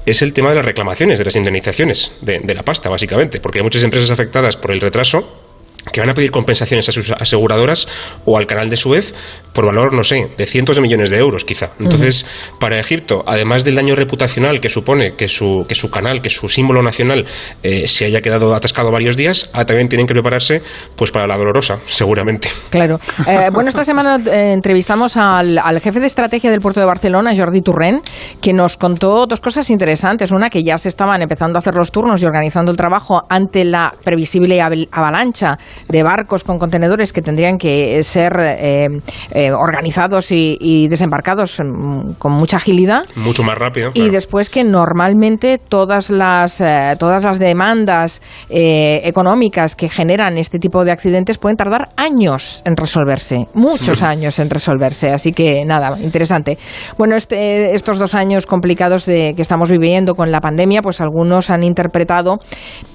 es 0.06 0.22
el 0.22 0.32
tema 0.32 0.50
de 0.50 0.56
las 0.56 0.66
reclamaciones, 0.66 1.18
de 1.18 1.24
las 1.24 1.34
indemnizaciones 1.34 2.12
de 2.20 2.54
la 2.54 2.62
pasta, 2.62 2.88
básicamente, 2.88 3.40
porque 3.40 3.58
hay 3.58 3.64
muchas 3.64 3.82
empresas 3.82 4.10
afectadas 4.10 4.56
por 4.56 4.70
el 4.70 4.80
retraso 4.80 5.51
que 5.90 6.00
van 6.00 6.10
a 6.10 6.14
pedir 6.14 6.30
compensaciones 6.30 6.88
a 6.88 6.92
sus 6.92 7.10
aseguradoras 7.10 7.88
o 8.24 8.38
al 8.38 8.46
canal 8.46 8.70
de 8.70 8.76
Suez 8.76 9.14
por 9.52 9.66
valor, 9.66 9.94
no 9.94 10.04
sé, 10.04 10.28
de 10.36 10.46
cientos 10.46 10.76
de 10.76 10.82
millones 10.82 11.10
de 11.10 11.18
euros 11.18 11.44
quizá. 11.44 11.70
Entonces, 11.78 12.24
para 12.58 12.78
Egipto, 12.78 13.22
además 13.26 13.64
del 13.64 13.74
daño 13.74 13.94
reputacional 13.94 14.60
que 14.60 14.68
supone 14.68 15.16
que 15.16 15.28
su, 15.28 15.66
que 15.68 15.74
su 15.74 15.90
canal, 15.90 16.22
que 16.22 16.30
su 16.30 16.48
símbolo 16.48 16.82
nacional 16.82 17.26
eh, 17.62 17.86
se 17.88 18.04
haya 18.06 18.20
quedado 18.20 18.54
atascado 18.54 18.90
varios 18.90 19.16
días, 19.16 19.50
ah, 19.52 19.64
también 19.64 19.88
tienen 19.88 20.06
que 20.06 20.14
prepararse 20.14 20.62
pues 20.96 21.10
para 21.10 21.26
la 21.26 21.36
dolorosa, 21.36 21.80
seguramente. 21.86 22.48
Claro. 22.70 22.98
Eh, 23.32 23.50
bueno, 23.52 23.68
esta 23.70 23.84
semana 23.84 24.16
eh, 24.16 24.52
entrevistamos 24.52 25.16
al, 25.16 25.56
al, 25.56 25.80
jefe 25.80 26.00
de 26.00 26.06
estrategia 26.06 26.50
del 26.50 26.60
puerto 26.60 26.80
de 26.80 26.86
Barcelona, 26.86 27.32
Jordi 27.34 27.62
Turren, 27.62 28.02
que 28.40 28.52
nos 28.52 28.76
contó 28.76 29.26
dos 29.26 29.40
cosas 29.40 29.70
interesantes. 29.70 30.32
Una, 30.32 30.50
que 30.50 30.62
ya 30.62 30.76
se 30.76 30.88
estaban 30.88 31.22
empezando 31.22 31.56
a 31.56 31.60
hacer 31.60 31.74
los 31.74 31.92
turnos 31.92 32.20
y 32.20 32.26
organizando 32.26 32.70
el 32.70 32.76
trabajo 32.76 33.22
ante 33.28 33.64
la 33.64 33.94
previsible 34.02 34.60
avalancha 34.60 35.56
de 35.88 36.02
barcos 36.02 36.44
con 36.44 36.58
contenedores 36.58 37.12
que 37.12 37.22
tendrían 37.22 37.58
que 37.58 38.02
ser 38.02 38.32
eh, 38.38 38.88
eh, 39.34 39.50
organizados 39.52 40.30
y, 40.30 40.88
desembarcados 40.88 41.60
mm, 41.60 42.14
con 42.18 42.32
mucha 42.32 42.56
agilidad. 42.56 43.04
Mucho 43.14 43.42
más 43.42 43.58
rápido. 43.58 43.90
Y 43.94 44.10
después 44.10 44.50
que 44.50 44.64
normalmente 44.64 45.58
todas 45.58 46.10
las, 46.10 46.60
eh, 46.60 46.94
todas 46.98 47.24
las 47.24 47.38
demandas 47.38 48.20
económicas 48.48 49.76
que 49.76 49.88
generan 49.88 50.38
este 50.38 50.58
tipo 50.58 50.84
de 50.84 50.92
accidentes 50.92 51.38
pueden 51.38 51.56
tardar 51.56 51.90
años 51.96 52.62
en 52.64 52.76
resolverse, 52.76 53.46
muchos 53.54 54.02
años 54.02 54.38
en 54.38 54.50
resolverse. 54.50 55.10
Así 55.10 55.32
que 55.32 55.64
nada, 55.64 55.98
interesante. 55.98 56.58
Bueno, 56.98 57.16
este, 57.16 57.74
estos 57.74 57.98
dos 57.98 58.14
años 58.14 58.46
complicados 58.46 59.06
de, 59.06 59.34
que 59.34 59.42
estamos 59.42 59.70
viviendo 59.70 60.14
con 60.14 60.30
la 60.30 60.40
pandemia, 60.40 60.82
pues 60.82 61.00
algunos 61.00 61.50
han 61.50 61.62
interpretado 61.62 62.38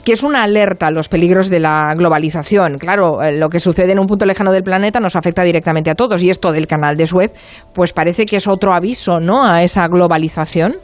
que 0.03 0.13
es 0.13 0.23
una 0.23 0.43
alerta 0.43 0.87
a 0.87 0.91
los 0.91 1.09
peligros 1.09 1.49
de 1.49 1.59
la 1.59 1.93
globalización 1.95 2.66
Claro, 2.75 3.21
eh, 3.21 3.37
lo 3.37 3.49
que 3.49 3.59
sucede 3.59 3.93
en 3.93 3.99
un 3.99 4.07
punto 4.07 4.25
lejano 4.25 4.51
del 4.51 4.63
planeta 4.63 4.99
nos 4.99 5.15
afecta 5.15 5.43
directamente 5.43 5.89
a 5.89 5.95
todos 5.95 6.21
y 6.21 6.29
esto 6.29 6.51
del 6.51 6.67
canal 6.67 6.97
de 6.97 7.07
Suez, 7.07 7.33
pues 7.73 7.93
parece 7.93 8.25
que 8.25 8.37
es 8.37 8.47
otro 8.47 8.73
aviso, 8.73 9.19
¿no? 9.19 9.43
A 9.43 9.63
esa 9.63 9.87
globalización. 9.87 10.75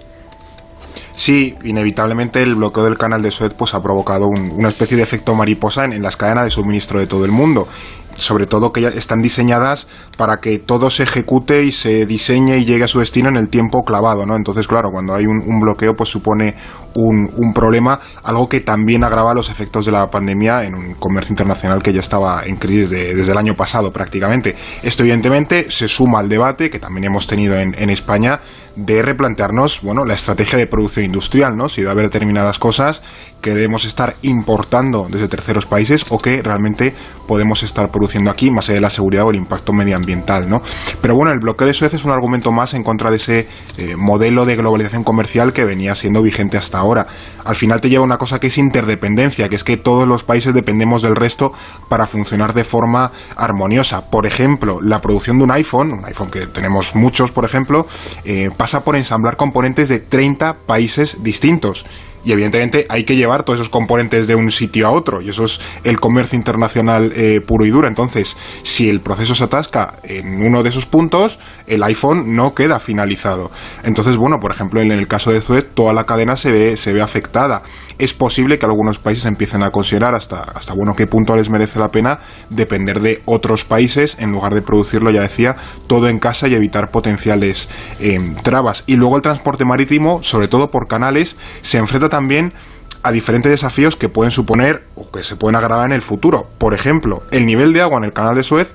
Sí, 1.15 1.55
inevitablemente 1.63 2.41
el 2.41 2.55
bloqueo 2.55 2.83
del 2.83 2.97
canal 2.97 3.21
de 3.21 3.29
Suez 3.29 3.53
pues, 3.53 3.73
ha 3.73 3.81
provocado 3.81 4.27
una 4.27 4.69
especie 4.69 4.97
de 4.97 5.03
efecto 5.03 5.35
mariposa 5.35 5.85
en, 5.85 6.01
las 6.01 6.17
cadenas 6.17 6.45
de 6.45 6.49
suministro 6.49 6.99
de 6.99 7.07
todo 7.07 7.25
el 7.25 7.31
mundo 7.31 7.67
sobre 8.15 8.45
todo 8.45 8.71
que 8.71 8.81
ya 8.81 8.89
están 8.89 9.21
diseñadas 9.21 9.87
para 10.17 10.37
que 10.37 10.59
todo 10.59 10.89
se 10.89 11.03
ejecute 11.03 11.63
y 11.63 11.71
se 11.71 12.05
diseñe 12.05 12.57
y 12.57 12.65
llegue 12.65 12.83
a 12.83 12.87
su 12.87 12.99
destino 12.99 13.29
en 13.29 13.37
el 13.37 13.49
tiempo 13.49 13.83
clavado, 13.83 14.25
¿no? 14.25 14.35
Entonces, 14.35 14.67
claro, 14.67 14.89
cuando 14.91 15.13
hay 15.13 15.25
un, 15.25 15.59
bloqueo, 15.59 15.95
pues 15.95 16.09
supone 16.09 16.55
un, 16.95 17.53
problema, 17.53 17.99
algo 18.23 18.49
que 18.49 18.59
también 18.61 19.03
agrava 19.03 19.33
los 19.33 19.49
efectos 19.49 19.85
de 19.85 19.91
la 19.91 20.09
pandemia 20.09 20.63
en 20.63 20.75
un 20.75 20.93
comercio 20.95 21.33
internacional 21.33 21.81
que 21.81 21.93
ya 21.93 21.99
estaba 21.99 22.43
en 22.45 22.57
crisis 22.57 22.89
desde 22.89 23.31
el 23.31 23.37
año 23.37 23.55
pasado 23.55 23.91
prácticamente. 23.91 24.55
Esto, 24.81 25.03
evidentemente, 25.03 25.69
se 25.69 25.87
suma 25.87 26.19
al 26.19 26.29
debate 26.29 26.69
que 26.69 26.79
también 26.79 27.05
hemos 27.05 27.27
tenido 27.27 27.57
en, 27.57 27.75
en 27.77 27.89
España 27.89 28.39
de 28.75 29.01
replantearnos, 29.01 29.81
bueno, 29.81 30.05
la 30.05 30.15
estrategia 30.15 30.57
de 30.57 30.67
producción 30.67 31.05
industrial, 31.05 31.55
¿no? 31.55 31.69
Si 31.69 31.83
va 31.83 31.89
a 31.89 31.93
haber 31.93 32.05
determinadas 32.05 32.59
cosas 32.59 33.01
que 33.41 33.53
debemos 33.53 33.85
estar 33.85 34.15
importando 34.21 35.07
desde 35.09 35.27
terceros 35.27 35.65
países 35.65 36.05
o 36.09 36.17
que 36.17 36.41
realmente 36.41 36.95
podemos 37.27 37.61
estar 37.61 37.91
produciendo 37.91 38.31
aquí, 38.31 38.49
más 38.49 38.69
allá 38.69 38.75
de 38.75 38.81
la 38.81 38.89
seguridad 38.89 39.25
o 39.25 39.29
el 39.29 39.35
impacto 39.35 39.73
medioambiental, 39.73 40.49
¿no? 40.49 40.61
Pero 41.01 41.15
bueno, 41.15 41.31
el 41.31 41.39
bloqueo 41.39 41.67
de 41.67 41.73
Suez 41.73 41.93
es 41.93 42.05
un 42.05 42.11
argumento 42.11 42.51
más 42.51 42.73
en 42.73 42.83
contra 42.83 43.11
de 43.11 43.17
ese 43.17 43.47
eh, 43.77 43.95
modelo 43.95 44.45
de 44.45 44.55
globalización 44.55 45.03
comercial 45.03 45.53
que 45.53 45.65
venía 45.65 45.93
siendo 45.93 46.21
vigente 46.21 46.57
hasta 46.57 46.79
ahora. 46.79 47.07
Al 47.43 47.55
final 47.55 47.81
te 47.81 47.89
lleva 47.89 48.03
una 48.03 48.17
cosa 48.17 48.39
que 48.39 48.47
es 48.47 48.57
interdependencia, 48.57 49.49
que 49.49 49.55
es 49.55 49.63
que 49.63 49.77
todos 49.77 50.07
los 50.07 50.23
países 50.23 50.53
dependemos 50.53 51.01
del 51.01 51.15
resto 51.15 51.53
para 51.89 52.07
funcionar 52.07 52.53
de 52.53 52.63
forma 52.63 53.11
armoniosa. 53.35 54.09
Por 54.09 54.25
ejemplo, 54.25 54.79
la 54.81 55.01
producción 55.01 55.37
de 55.37 55.43
un 55.43 55.51
iPhone, 55.51 55.91
un 55.91 56.05
iPhone 56.05 56.31
que 56.31 56.47
tenemos 56.47 56.95
muchos, 56.95 57.31
por 57.31 57.45
ejemplo, 57.45 57.85
eh, 58.23 58.49
pasa 58.63 58.85
por 58.85 58.95
ensamblar 58.95 59.35
componentes 59.35 59.89
de 59.89 59.99
30 59.99 60.53
países 60.65 61.21
distintos 61.21 61.85
y 62.23 62.31
evidentemente 62.31 62.85
hay 62.89 63.03
que 63.03 63.15
llevar 63.15 63.43
todos 63.43 63.59
esos 63.59 63.69
componentes 63.69 64.27
de 64.27 64.35
un 64.35 64.51
sitio 64.51 64.87
a 64.87 64.91
otro 64.91 65.21
y 65.21 65.29
eso 65.29 65.43
es 65.43 65.59
el 65.83 65.99
comercio 65.99 66.37
internacional 66.37 67.11
eh, 67.15 67.41
puro 67.45 67.65
y 67.65 67.69
duro. 67.69 67.87
Entonces, 67.87 68.37
si 68.63 68.89
el 68.89 69.01
proceso 69.01 69.35
se 69.35 69.43
atasca 69.43 69.95
en 70.03 70.45
uno 70.45 70.63
de 70.63 70.69
esos 70.69 70.85
puntos, 70.85 71.39
el 71.67 71.83
iPhone 71.83 72.35
no 72.35 72.53
queda 72.53 72.79
finalizado. 72.79 73.51
Entonces, 73.83 74.17
bueno, 74.17 74.39
por 74.39 74.51
ejemplo, 74.51 74.81
en 74.81 74.91
el 74.91 75.07
caso 75.07 75.31
de 75.31 75.41
Suez, 75.41 75.65
toda 75.73 75.93
la 75.93 76.05
cadena 76.05 76.35
se 76.35 76.51
ve, 76.51 76.77
se 76.77 76.93
ve 76.93 77.01
afectada. 77.01 77.63
Es 77.99 78.13
posible 78.13 78.57
que 78.57 78.65
algunos 78.65 78.99
países 78.99 79.25
empiecen 79.25 79.63
a 79.63 79.69
considerar 79.69 80.15
hasta, 80.15 80.41
hasta 80.41 80.73
bueno 80.73 80.95
qué 80.95 81.07
punto 81.07 81.35
les 81.35 81.49
merece 81.49 81.79
la 81.79 81.89
pena 81.89 82.19
depender 82.49 83.01
de 83.01 83.21
otros 83.25 83.65
países 83.65 84.17
en 84.19 84.31
lugar 84.31 84.53
de 84.53 84.61
producirlo, 84.61 85.11
ya 85.11 85.21
decía, 85.21 85.55
todo 85.87 86.09
en 86.09 86.19
casa 86.19 86.47
y 86.47 86.55
evitar 86.55 86.89
potenciales 86.91 87.69
eh, 87.99 88.19
trabas. 88.41 88.83
Y 88.87 88.95
luego 88.95 89.15
el 89.15 89.21
transporte 89.21 89.65
marítimo, 89.65 90.23
sobre 90.23 90.47
todo 90.47 90.71
por 90.71 90.87
canales, 90.87 91.37
se 91.61 91.77
enfrenta 91.77 92.09
también 92.13 92.53
a 93.01 93.11
diferentes 93.11 93.49
desafíos 93.49 93.95
que 93.95 94.07
pueden 94.07 94.29
suponer 94.29 94.83
o 94.93 95.09
que 95.09 95.23
se 95.23 95.35
pueden 95.35 95.55
agravar 95.55 95.87
en 95.87 95.93
el 95.93 96.03
futuro. 96.03 96.47
Por 96.59 96.75
ejemplo, 96.75 97.23
el 97.31 97.47
nivel 97.47 97.73
de 97.73 97.81
agua 97.81 97.97
en 97.97 98.03
el 98.03 98.13
canal 98.13 98.35
de 98.35 98.43
Suez 98.43 98.71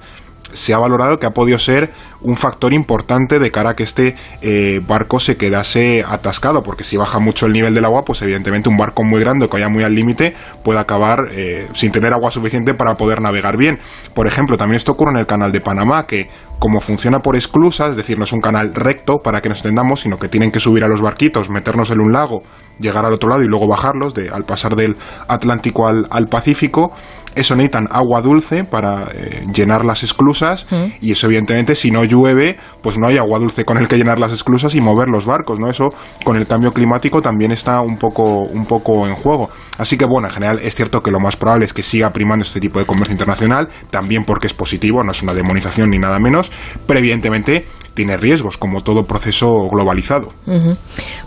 se 0.52 0.74
ha 0.74 0.78
valorado 0.78 1.18
que 1.18 1.26
ha 1.26 1.30
podido 1.30 1.58
ser 1.58 1.90
un 2.20 2.36
factor 2.36 2.72
importante 2.72 3.38
de 3.38 3.50
cara 3.50 3.70
a 3.70 3.76
que 3.76 3.84
este 3.84 4.16
eh, 4.42 4.80
barco 4.86 5.20
se 5.20 5.36
quedase 5.36 6.04
atascado, 6.06 6.62
porque 6.62 6.84
si 6.84 6.96
baja 6.96 7.18
mucho 7.18 7.46
el 7.46 7.52
nivel 7.52 7.74
del 7.74 7.84
agua, 7.84 8.02
pues 8.04 8.22
evidentemente 8.22 8.68
un 8.68 8.76
barco 8.76 9.04
muy 9.04 9.20
grande 9.20 9.46
que 9.46 9.52
vaya 9.52 9.68
muy 9.68 9.84
al 9.84 9.94
límite 9.94 10.34
puede 10.64 10.80
acabar 10.80 11.28
eh, 11.30 11.68
sin 11.74 11.92
tener 11.92 12.12
agua 12.12 12.30
suficiente 12.30 12.74
para 12.74 12.96
poder 12.96 13.20
navegar 13.20 13.56
bien. 13.56 13.78
Por 14.14 14.26
ejemplo, 14.26 14.56
también 14.56 14.76
esto 14.76 14.92
ocurre 14.92 15.12
en 15.12 15.18
el 15.18 15.26
canal 15.26 15.52
de 15.52 15.60
Panamá, 15.60 16.06
que 16.06 16.28
como 16.58 16.80
funciona 16.80 17.20
por 17.20 17.36
esclusas, 17.36 17.90
es 17.90 17.96
decir, 17.96 18.18
no 18.18 18.24
es 18.24 18.32
un 18.32 18.40
canal 18.40 18.74
recto 18.74 19.18
para 19.18 19.40
que 19.40 19.48
nos 19.48 19.58
entendamos, 19.58 20.00
sino 20.00 20.18
que 20.18 20.28
tienen 20.28 20.50
que 20.50 20.58
subir 20.58 20.82
a 20.82 20.88
los 20.88 21.00
barquitos, 21.00 21.50
meternos 21.50 21.90
en 21.90 22.00
un 22.00 22.12
lago, 22.12 22.42
llegar 22.80 23.04
al 23.04 23.12
otro 23.12 23.28
lado 23.28 23.42
y 23.42 23.46
luego 23.46 23.68
bajarlos 23.68 24.12
de, 24.14 24.28
al 24.28 24.44
pasar 24.44 24.74
del 24.74 24.96
Atlántico 25.28 25.86
al, 25.86 26.06
al 26.10 26.26
Pacífico, 26.26 26.92
eso 27.38 27.54
necesitan 27.56 27.88
agua 27.90 28.20
dulce 28.20 28.64
para 28.64 29.04
eh, 29.14 29.46
llenar 29.52 29.84
las 29.84 30.02
esclusas 30.02 30.66
mm. 30.70 30.84
y 31.00 31.12
eso 31.12 31.26
evidentemente 31.26 31.74
si 31.74 31.90
no 31.90 32.04
llueve 32.04 32.56
pues 32.82 32.98
no 32.98 33.06
hay 33.06 33.18
agua 33.18 33.38
dulce 33.38 33.64
con 33.64 33.78
el 33.78 33.88
que 33.88 33.96
llenar 33.96 34.18
las 34.18 34.32
esclusas 34.32 34.74
y 34.74 34.80
mover 34.80 35.08
los 35.08 35.24
barcos, 35.24 35.58
¿no? 35.60 35.70
Eso 35.70 35.92
con 36.24 36.36
el 36.36 36.46
cambio 36.46 36.72
climático 36.72 37.22
también 37.22 37.52
está 37.52 37.80
un 37.80 37.96
poco, 37.96 38.42
un 38.42 38.66
poco 38.66 39.06
en 39.06 39.14
juego. 39.14 39.50
Así 39.78 39.96
que 39.96 40.04
bueno, 40.04 40.28
en 40.28 40.34
general 40.34 40.58
es 40.62 40.74
cierto 40.74 41.02
que 41.02 41.10
lo 41.10 41.20
más 41.20 41.36
probable 41.36 41.66
es 41.66 41.72
que 41.72 41.82
siga 41.82 42.12
primando 42.12 42.42
este 42.42 42.60
tipo 42.60 42.78
de 42.78 42.86
comercio 42.86 43.12
internacional, 43.12 43.68
también 43.90 44.24
porque 44.24 44.46
es 44.46 44.54
positivo, 44.54 45.02
no 45.04 45.12
es 45.12 45.22
una 45.22 45.34
demonización 45.34 45.90
ni 45.90 45.98
nada 45.98 46.18
menos, 46.18 46.50
pero 46.86 46.98
evidentemente 46.98 47.66
tiene 47.98 48.16
riesgos, 48.16 48.56
como 48.56 48.82
todo 48.82 49.06
proceso 49.06 49.68
globalizado. 49.68 50.32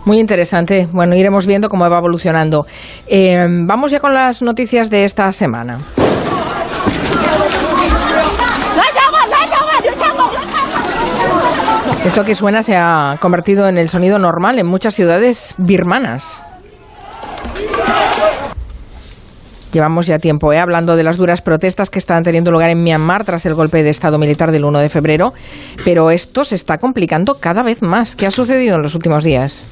Muy 0.06 0.18
interesante. 0.18 0.88
Bueno, 0.90 1.14
iremos 1.14 1.46
viendo 1.46 1.68
cómo 1.68 1.88
va 1.88 1.98
evolucionando. 1.98 2.66
Eh, 3.06 3.46
vamos 3.66 3.90
ya 3.90 4.00
con 4.00 4.14
las 4.14 4.40
noticias 4.40 4.88
de 4.88 5.04
esta 5.04 5.30
semana. 5.32 5.80
Esto 12.04 12.24
que 12.24 12.34
suena 12.34 12.64
se 12.64 12.76
ha 12.76 13.16
convertido 13.20 13.68
en 13.68 13.78
el 13.78 13.88
sonido 13.88 14.18
normal 14.18 14.58
en 14.58 14.66
muchas 14.66 14.94
ciudades 14.94 15.54
birmanas. 15.56 16.44
Llevamos 19.72 20.06
ya 20.06 20.18
tiempo 20.18 20.52
¿eh? 20.52 20.58
hablando 20.58 20.96
de 20.96 21.04
las 21.04 21.16
duras 21.16 21.40
protestas 21.42 21.88
que 21.90 22.00
están 22.00 22.24
teniendo 22.24 22.50
lugar 22.50 22.70
en 22.70 22.82
Myanmar 22.82 23.24
tras 23.24 23.46
el 23.46 23.54
golpe 23.54 23.82
de 23.82 23.90
Estado 23.90 24.18
militar 24.18 24.50
del 24.50 24.64
1 24.64 24.80
de 24.80 24.88
febrero, 24.90 25.32
pero 25.84 26.10
esto 26.10 26.44
se 26.44 26.56
está 26.56 26.78
complicando 26.78 27.36
cada 27.40 27.62
vez 27.62 27.82
más. 27.82 28.16
¿Qué 28.16 28.26
ha 28.26 28.30
sucedido 28.30 28.74
en 28.74 28.82
los 28.82 28.94
últimos 28.94 29.22
días? 29.24 29.66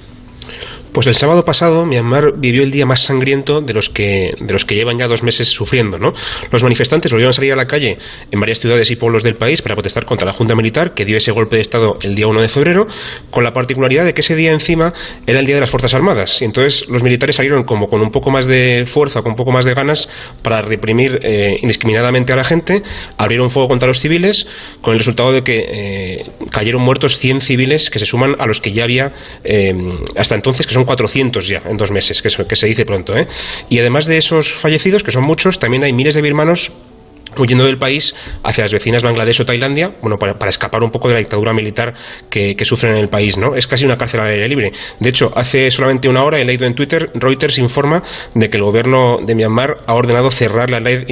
Pues 0.92 1.06
el 1.06 1.14
sábado 1.14 1.44
pasado 1.44 1.86
Myanmar 1.86 2.32
vivió 2.36 2.64
el 2.64 2.72
día 2.72 2.84
más 2.84 3.02
sangriento 3.02 3.60
de 3.60 3.72
los 3.72 3.88
que 3.88 4.34
de 4.40 4.52
los 4.52 4.64
que 4.64 4.74
llevan 4.74 4.98
ya 4.98 5.06
dos 5.06 5.22
meses 5.22 5.48
sufriendo, 5.48 5.98
¿no? 5.98 6.12
Los 6.50 6.64
manifestantes 6.64 7.12
volvieron 7.12 7.30
a 7.30 7.32
salir 7.32 7.52
a 7.52 7.56
la 7.56 7.66
calle 7.66 7.98
en 8.30 8.40
varias 8.40 8.58
ciudades 8.58 8.90
y 8.90 8.96
pueblos 8.96 9.22
del 9.22 9.36
país 9.36 9.62
para 9.62 9.76
protestar 9.76 10.04
contra 10.04 10.26
la 10.26 10.32
junta 10.32 10.56
militar 10.56 10.92
que 10.94 11.04
dio 11.04 11.16
ese 11.16 11.30
golpe 11.30 11.56
de 11.56 11.62
estado 11.62 11.96
el 12.02 12.16
día 12.16 12.26
1 12.26 12.42
de 12.42 12.48
febrero, 12.48 12.86
con 13.30 13.44
la 13.44 13.52
particularidad 13.52 14.04
de 14.04 14.14
que 14.14 14.22
ese 14.22 14.34
día 14.34 14.50
encima 14.50 14.92
era 15.26 15.38
el 15.38 15.46
día 15.46 15.54
de 15.54 15.60
las 15.60 15.70
fuerzas 15.70 15.94
armadas 15.94 16.42
y 16.42 16.44
entonces 16.44 16.88
los 16.88 17.04
militares 17.04 17.36
salieron 17.36 17.62
como 17.62 17.86
con 17.86 18.00
un 18.00 18.10
poco 18.10 18.30
más 18.30 18.46
de 18.46 18.84
fuerza, 18.86 19.22
con 19.22 19.32
un 19.32 19.36
poco 19.36 19.52
más 19.52 19.64
de 19.64 19.74
ganas 19.74 20.08
para 20.42 20.60
reprimir 20.60 21.20
eh, 21.22 21.56
indiscriminadamente 21.62 22.32
a 22.32 22.36
la 22.36 22.44
gente, 22.44 22.82
abrieron 23.16 23.50
fuego 23.50 23.68
contra 23.68 23.86
los 23.86 24.00
civiles, 24.00 24.48
con 24.80 24.94
el 24.94 24.98
resultado 24.98 25.32
de 25.32 25.42
que 25.42 25.66
eh, 25.68 26.26
cayeron 26.50 26.82
muertos 26.82 27.18
100 27.18 27.42
civiles 27.42 27.90
que 27.90 28.00
se 28.00 28.06
suman 28.06 28.34
a 28.40 28.46
los 28.46 28.60
que 28.60 28.72
ya 28.72 28.84
había 28.84 29.12
eh, 29.44 29.72
hasta 30.16 30.34
entonces 30.34 30.66
que 30.66 30.74
son 30.74 30.79
400 30.84 31.46
ya 31.46 31.62
en 31.64 31.76
dos 31.76 31.90
meses, 31.90 32.22
que, 32.22 32.28
que 32.44 32.56
se 32.56 32.66
dice 32.66 32.84
pronto. 32.84 33.16
¿eh? 33.16 33.26
Y 33.68 33.78
además 33.78 34.06
de 34.06 34.18
esos 34.18 34.52
fallecidos, 34.52 35.02
que 35.02 35.10
son 35.10 35.24
muchos, 35.24 35.58
también 35.58 35.84
hay 35.84 35.92
miles 35.92 36.14
de 36.14 36.22
birmanos 36.22 36.72
huyendo 37.36 37.64
del 37.64 37.78
país 37.78 38.14
hacia 38.42 38.64
las 38.64 38.72
vecinas 38.72 39.02
Bangladesh 39.02 39.40
o 39.40 39.46
Tailandia, 39.46 39.92
bueno, 40.00 40.16
para, 40.16 40.50
escapar 40.50 40.82
un 40.82 40.90
poco 40.90 41.08
de 41.08 41.14
la 41.14 41.20
dictadura 41.20 41.52
militar 41.52 41.94
que, 42.28 42.56
sufren 42.64 42.94
en 42.94 43.00
el 43.00 43.08
país, 43.08 43.36
¿no? 43.36 43.56
Es 43.56 43.66
casi 43.66 43.84
una 43.84 43.96
cárcel 43.96 44.20
al 44.20 44.28
aire 44.28 44.48
libre. 44.48 44.72
De 45.00 45.08
hecho, 45.08 45.32
hace 45.34 45.70
solamente 45.70 46.08
una 46.08 46.22
hora 46.22 46.38
he 46.38 46.44
leído 46.44 46.66
en 46.66 46.74
Twitter, 46.74 47.10
Reuters 47.14 47.58
informa 47.58 48.02
de 48.34 48.48
que 48.48 48.58
el 48.58 48.62
gobierno 48.62 49.18
de 49.24 49.34
Myanmar 49.34 49.78
ha 49.86 49.94
ordenado 49.94 50.30
cerrar 50.30 50.70
la 50.70 50.78
red, 50.78 51.04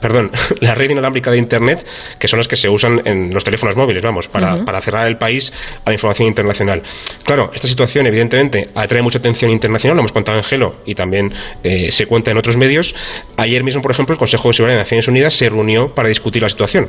perdón, 0.00 0.30
la 0.60 0.74
red 0.74 0.90
inalámbrica 0.90 1.30
de 1.30 1.38
Internet, 1.38 1.86
que 2.18 2.28
son 2.28 2.38
las 2.38 2.48
que 2.48 2.56
se 2.56 2.68
usan 2.68 3.02
en 3.04 3.30
los 3.32 3.44
teléfonos 3.44 3.76
móviles, 3.76 4.02
vamos, 4.02 4.28
para, 4.28 4.64
para 4.64 4.80
cerrar 4.80 5.06
el 5.06 5.18
país 5.18 5.52
a 5.84 5.90
la 5.90 5.94
información 5.94 6.28
internacional. 6.28 6.82
Claro, 7.24 7.50
esta 7.54 7.68
situación, 7.68 8.06
evidentemente, 8.06 8.68
atrae 8.74 9.02
mucha 9.02 9.18
atención 9.18 9.50
internacional, 9.50 9.96
lo 9.96 10.02
hemos 10.02 10.12
contado 10.12 10.38
en 10.38 10.44
Gelo 10.44 10.76
y 10.86 10.94
también 10.94 11.32
eh, 11.62 11.90
se 11.90 12.06
cuenta 12.06 12.30
en 12.30 12.38
otros 12.38 12.56
medios. 12.56 12.94
Ayer 13.36 13.64
mismo, 13.64 13.82
por 13.82 13.90
ejemplo, 13.90 14.14
el 14.14 14.18
Consejo 14.18 14.48
de 14.48 14.54
Seguridad 14.54 14.76
de 14.76 14.82
Naciones 14.82 15.08
Unidas 15.08 15.34
se 15.34 15.48
reunió 15.54 15.94
para 15.94 16.08
discutir 16.08 16.42
la 16.42 16.48
situación. 16.48 16.88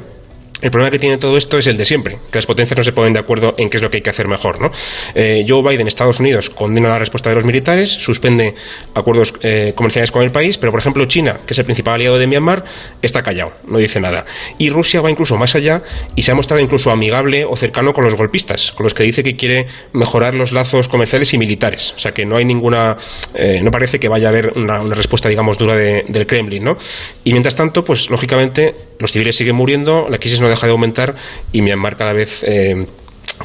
El 0.61 0.71
problema 0.71 0.89
que 0.89 0.99
tiene 0.99 1.17
todo 1.17 1.37
esto 1.37 1.57
es 1.57 1.67
el 1.67 1.77
de 1.77 1.85
siempre, 1.85 2.19
que 2.31 2.37
las 2.37 2.45
potencias 2.45 2.77
no 2.77 2.83
se 2.83 2.93
ponen 2.93 3.13
de 3.13 3.19
acuerdo 3.19 3.53
en 3.57 3.69
qué 3.69 3.77
es 3.77 3.83
lo 3.83 3.89
que 3.89 3.97
hay 3.97 4.01
que 4.01 4.09
hacer 4.09 4.27
mejor. 4.27 4.61
¿no? 4.61 4.69
Eh, 5.13 5.45
Joe 5.47 5.61
Biden, 5.61 5.87
Estados 5.87 6.19
Unidos, 6.19 6.49
condena 6.49 6.89
la 6.89 6.99
respuesta 6.99 7.29
de 7.29 7.35
los 7.35 7.45
militares, 7.45 7.91
suspende 7.91 8.55
acuerdos 8.93 9.33
eh, 9.41 9.73
comerciales 9.75 10.11
con 10.11 10.23
el 10.23 10.31
país, 10.31 10.57
pero 10.57 10.71
por 10.71 10.79
ejemplo 10.79 11.05
China, 11.05 11.39
que 11.45 11.53
es 11.53 11.59
el 11.59 11.65
principal 11.65 11.95
aliado 11.95 12.17
de 12.17 12.27
Myanmar, 12.27 12.63
está 13.01 13.21
callado, 13.21 13.51
no 13.67 13.77
dice 13.77 13.99
nada. 13.99 14.25
Y 14.57 14.69
Rusia 14.69 15.01
va 15.01 15.09
incluso 15.09 15.35
más 15.37 15.55
allá 15.55 15.83
y 16.15 16.21
se 16.21 16.31
ha 16.31 16.35
mostrado 16.35 16.61
incluso 16.61 16.91
amigable 16.91 17.45
o 17.45 17.55
cercano 17.55 17.91
con 17.93 18.03
los 18.03 18.15
golpistas, 18.15 18.71
con 18.71 18.85
los 18.85 18.93
que 18.93 19.03
dice 19.03 19.23
que 19.23 19.35
quiere 19.35 19.67
mejorar 19.93 20.35
los 20.35 20.51
lazos 20.51 20.87
comerciales 20.87 21.33
y 21.33 21.37
militares. 21.37 21.93
O 21.95 21.99
sea 21.99 22.11
que 22.11 22.25
no 22.25 22.37
hay 22.37 22.45
ninguna, 22.45 22.97
eh, 23.33 23.61
no 23.61 23.71
parece 23.71 23.99
que 23.99 24.07
vaya 24.07 24.27
a 24.27 24.29
haber 24.29 24.53
una, 24.55 24.83
respuesta, 24.95 25.29
digamos, 25.29 25.57
dura 25.57 25.75
del 25.75 26.27
Kremlin. 26.27 26.63
¿no? 26.63 26.77
Y 27.23 27.31
mientras 27.31 27.55
tanto, 27.55 27.83
pues 27.83 28.09
lógicamente 28.09 28.73
los 28.99 29.11
civiles 29.11 29.35
siguen 29.35 29.55
muriendo, 29.55 30.07
la 30.09 30.17
crisis 30.17 30.41
no 30.41 30.44
deja 30.49 30.67
de 30.67 30.71
aumentar 30.71 31.15
y 31.51 31.61
Myanmar 31.61 31.95
cada 31.95 32.13
vez 32.13 32.43
eh, 32.43 32.85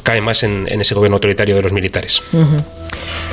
cae 0.03 0.21
más 0.21 0.43
en, 0.43 0.67
ese 0.67 0.95
gobierno 0.95 1.17
autoritario 1.17 1.55
de 1.55 1.61
los 1.61 1.73
militares. 1.73 2.21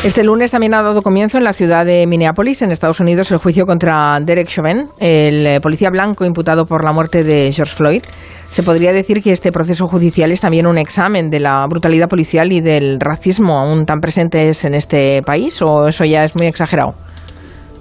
Este 0.02 0.22
lunes 0.24 0.50
también 0.50 0.74
ha 0.74 0.82
dado 0.82 1.02
comienzo 1.02 1.38
en 1.38 1.44
la 1.44 1.52
ciudad 1.52 1.86
de 1.86 2.06
Minneapolis, 2.06 2.62
en 2.62 2.70
Estados 2.70 3.00
Unidos, 3.00 3.30
el 3.30 3.38
juicio 3.38 3.64
contra 3.66 4.18
Derek 4.20 4.48
Chauvin, 4.48 4.88
el 4.98 5.46
eh, 5.46 5.60
policía 5.60 5.90
blanco 5.90 6.24
imputado 6.24 6.66
por 6.66 6.84
la 6.84 6.92
muerte 6.92 7.24
de 7.24 7.52
George 7.52 7.74
Floyd. 7.74 8.02
Se 8.50 8.62
podría 8.62 8.92
decir 8.92 9.22
que 9.22 9.32
este 9.32 9.52
proceso 9.52 9.86
judicial 9.88 10.32
es 10.32 10.40
también 10.40 10.66
un 10.66 10.78
examen 10.78 11.30
de 11.30 11.40
la 11.40 11.66
brutalidad 11.68 12.08
policial 12.08 12.52
y 12.52 12.60
del 12.60 12.98
racismo 12.98 13.58
aún 13.58 13.84
tan 13.84 14.00
presentes 14.00 14.64
en 14.64 14.74
este 14.74 15.22
país, 15.22 15.60
o 15.62 15.88
eso 15.88 16.04
ya 16.04 16.24
es 16.24 16.34
muy 16.34 16.46
exagerado. 16.46 16.94